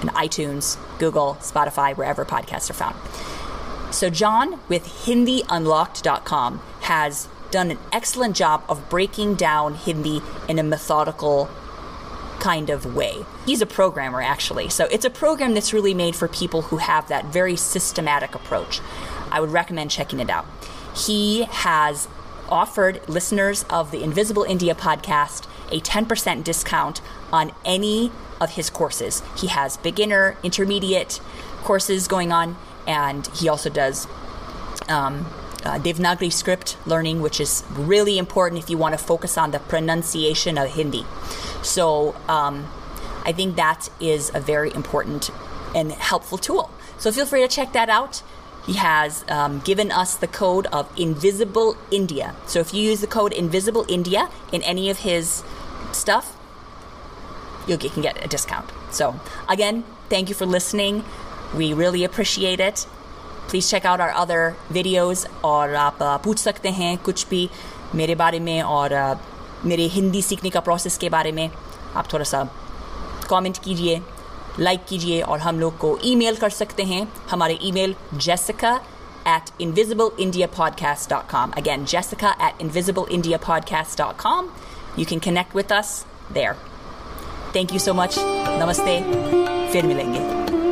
in 0.00 0.10
iTunes, 0.10 0.78
Google, 1.00 1.34
Spotify, 1.40 1.96
wherever 1.96 2.24
podcasts 2.24 2.70
are 2.70 2.74
found. 2.74 2.94
So, 3.92 4.10
John 4.10 4.60
with 4.68 4.84
HindiUnlocked.com 5.06 6.62
has 6.82 7.26
done 7.50 7.72
an 7.72 7.78
excellent 7.90 8.36
job 8.36 8.62
of 8.68 8.88
breaking 8.88 9.34
down 9.34 9.74
Hindi 9.74 10.22
in 10.48 10.60
a 10.60 10.62
methodical 10.62 11.50
kind 12.44 12.68
of 12.68 12.94
way. 12.94 13.24
He's 13.46 13.62
a 13.62 13.66
programmer, 13.66 14.20
actually. 14.20 14.68
So, 14.68 14.84
it's 14.90 15.06
a 15.06 15.10
program 15.10 15.54
that's 15.54 15.72
really 15.72 15.94
made 15.94 16.14
for 16.14 16.28
people 16.28 16.62
who 16.68 16.76
have 16.76 17.08
that 17.08 17.24
very 17.26 17.56
systematic 17.56 18.34
approach. 18.34 18.80
I 19.32 19.40
would 19.40 19.50
recommend 19.50 19.90
checking 19.90 20.20
it 20.20 20.28
out. 20.28 20.46
He 20.94 21.44
has 21.44 22.06
offered 22.50 23.00
listeners 23.08 23.64
of 23.70 23.90
the 23.90 24.02
Invisible 24.02 24.44
India 24.44 24.74
podcast 24.74 25.48
a 25.70 25.80
10% 25.80 26.44
discount 26.44 27.00
on 27.32 27.52
any 27.64 28.12
of 28.40 28.50
his 28.50 28.68
courses. 28.68 29.22
He 29.36 29.46
has 29.46 29.78
beginner, 29.78 30.36
intermediate 30.42 31.20
courses 31.62 32.06
going 32.06 32.30
on, 32.30 32.56
and 32.86 33.26
he 33.28 33.48
also 33.48 33.70
does 33.70 34.06
um, 34.88 35.26
uh, 35.64 35.78
Devanagari 35.78 36.32
script 36.32 36.76
learning, 36.86 37.20
which 37.22 37.40
is 37.40 37.64
really 37.70 38.18
important 38.18 38.62
if 38.62 38.70
you 38.70 38.78
want 38.78 38.98
to 38.98 39.04
focus 39.04 39.38
on 39.38 39.50
the 39.50 39.58
pronunciation 39.58 40.58
of 40.58 40.74
Hindi. 40.74 41.04
So 41.62 42.14
um, 42.28 42.70
I 43.24 43.32
think 43.32 43.56
that 43.56 43.88
is 44.00 44.30
a 44.34 44.40
very 44.40 44.72
important 44.74 45.30
and 45.74 45.92
helpful 45.92 46.38
tool. 46.38 46.70
So 46.98 47.10
feel 47.10 47.26
free 47.26 47.42
to 47.42 47.48
check 47.48 47.72
that 47.72 47.88
out. 47.88 48.22
He 48.66 48.74
has 48.74 49.24
um, 49.28 49.60
given 49.60 49.90
us 49.90 50.14
the 50.16 50.26
code 50.26 50.66
of 50.68 50.90
Invisible 50.98 51.76
India. 51.90 52.34
So 52.46 52.60
if 52.60 52.72
you 52.72 52.82
use 52.82 53.00
the 53.00 53.06
code 53.06 53.32
Invisible 53.32 53.84
India 53.88 54.30
in 54.52 54.62
any 54.62 54.88
of 54.88 55.00
his 55.00 55.42
stuff, 55.92 56.36
you 57.66 57.76
can 57.76 58.02
get 58.02 58.24
a 58.24 58.28
discount. 58.28 58.70
So 58.90 59.20
again, 59.48 59.84
thank 60.08 60.28
you 60.28 60.34
for 60.34 60.46
listening. 60.46 61.04
We 61.54 61.72
really 61.72 62.04
appreciate 62.04 62.60
it. 62.60 62.86
Please 63.50 63.70
check 63.70 63.86
out 63.86 64.00
our 64.00 64.08
other 64.08 64.54
videos 64.72 65.26
और 65.44 65.74
आप 65.74 65.98
uh, 65.98 66.24
पूछ 66.24 66.38
सकते 66.38 66.68
हैं 66.68 66.96
कुछ 66.98 67.26
भी 67.28 67.48
मेरे 67.94 68.14
बारे 68.14 68.40
में 68.40 68.62
और 68.62 68.94
uh, 68.94 69.66
मेरे 69.66 69.86
हिंदी 69.88 70.22
सीखने 70.22 70.50
का 70.50 70.60
प्रोसेस 70.60 70.96
के 70.98 71.08
बारे 71.10 71.32
में। 71.32 71.50
आप 71.96 72.12
थोड़ा 72.12 72.24
सा 72.24 72.42
कॉमेंट 73.28 73.58
कीजिए 73.64 74.00
लाइक 74.58 74.84
कीजिए 74.88 75.20
और 75.22 75.38
हम 75.40 75.60
लोग 75.60 75.78
को 75.78 75.98
ई 76.04 76.14
मेल 76.14 76.36
कर 76.36 76.50
सकते 76.50 76.82
हैं। 76.82 77.06
हमारे 77.30 77.58
email 77.72 77.94
Jessica 78.14 78.74
at 79.28 79.50
invisible 79.60 80.10
India 80.20 80.46
podcast 80.56 81.10
dot 81.10 81.30
com 81.30 81.52
again 81.56 81.84
Jessica 81.84 82.36
at 82.42 82.60
invisible 82.60 83.06
India 83.10 83.38
podcast 83.46 83.98
dot 83.98 84.20
com 84.22 84.50
you 84.98 85.04
can 85.04 85.18
connect 85.18 85.56
with 85.56 85.72
us 85.72 86.04
there 86.32 86.52
thank 87.56 87.72
you 87.72 87.78
so 87.78 87.94
much 87.94 88.16
नमस्ते 88.18 89.00
फिर 89.72 89.86
मिलेंगे। 89.86 90.63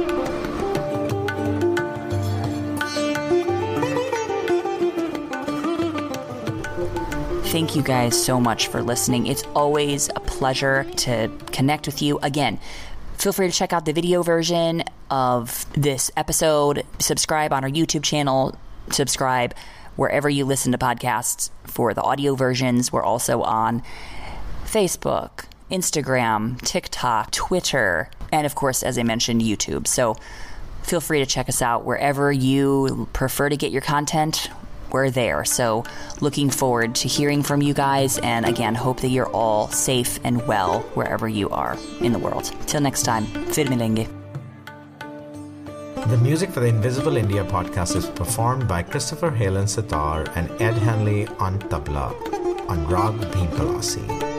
Thank 7.52 7.76
you 7.76 7.82
guys 7.82 8.24
so 8.24 8.40
much 8.40 8.68
for 8.68 8.82
listening. 8.82 9.26
It's 9.26 9.42
always 9.54 10.08
a 10.08 10.20
pleasure 10.20 10.84
to 10.84 11.30
connect 11.48 11.84
with 11.84 12.00
you. 12.00 12.18
Again, 12.22 12.58
feel 13.18 13.34
free 13.34 13.46
to 13.46 13.52
check 13.52 13.74
out 13.74 13.84
the 13.84 13.92
video 13.92 14.22
version 14.22 14.84
of 15.10 15.66
this 15.74 16.10
episode. 16.16 16.86
Subscribe 16.98 17.52
on 17.52 17.62
our 17.62 17.68
YouTube 17.68 18.04
channel. 18.04 18.58
Subscribe 18.90 19.54
wherever 19.96 20.30
you 20.30 20.46
listen 20.46 20.72
to 20.72 20.78
podcasts 20.78 21.50
for 21.64 21.92
the 21.92 22.00
audio 22.00 22.34
versions. 22.34 22.90
We're 22.90 23.02
also 23.02 23.42
on 23.42 23.82
Facebook, 24.64 25.44
Instagram, 25.70 26.58
TikTok, 26.62 27.32
Twitter, 27.32 28.08
and 28.32 28.46
of 28.46 28.54
course, 28.54 28.82
as 28.82 28.96
I 28.96 29.02
mentioned, 29.02 29.42
YouTube. 29.42 29.86
So 29.86 30.16
feel 30.84 31.02
free 31.02 31.18
to 31.18 31.26
check 31.26 31.50
us 31.50 31.60
out 31.60 31.84
wherever 31.84 32.32
you 32.32 33.10
prefer 33.12 33.50
to 33.50 33.58
get 33.58 33.72
your 33.72 33.82
content. 33.82 34.48
We're 34.92 35.10
there. 35.10 35.44
So 35.44 35.84
looking 36.20 36.50
forward 36.50 36.94
to 36.96 37.08
hearing 37.08 37.42
from 37.42 37.62
you 37.62 37.74
guys. 37.74 38.18
And 38.18 38.46
again, 38.46 38.74
hope 38.74 39.00
that 39.00 39.08
you're 39.08 39.30
all 39.30 39.68
safe 39.68 40.18
and 40.24 40.46
well 40.46 40.80
wherever 40.94 41.28
you 41.28 41.48
are 41.50 41.76
in 42.00 42.12
the 42.12 42.18
world. 42.18 42.52
Till 42.66 42.80
next 42.80 43.02
time, 43.02 43.26
Fir 43.26 43.64
milenge. 43.64 44.08
The 46.08 46.18
music 46.18 46.50
for 46.50 46.60
the 46.60 46.66
Invisible 46.66 47.16
India 47.16 47.44
podcast 47.44 47.94
is 47.94 48.06
performed 48.06 48.66
by 48.66 48.82
Christopher 48.82 49.30
Halen 49.30 49.68
Sitar 49.68 50.26
and 50.34 50.50
Ed 50.60 50.74
Hanley 50.74 51.28
on 51.38 51.60
tabla 51.60 52.12
on 52.68 52.86
Rag 52.88 53.14
Bhimpalasi. 53.32 54.31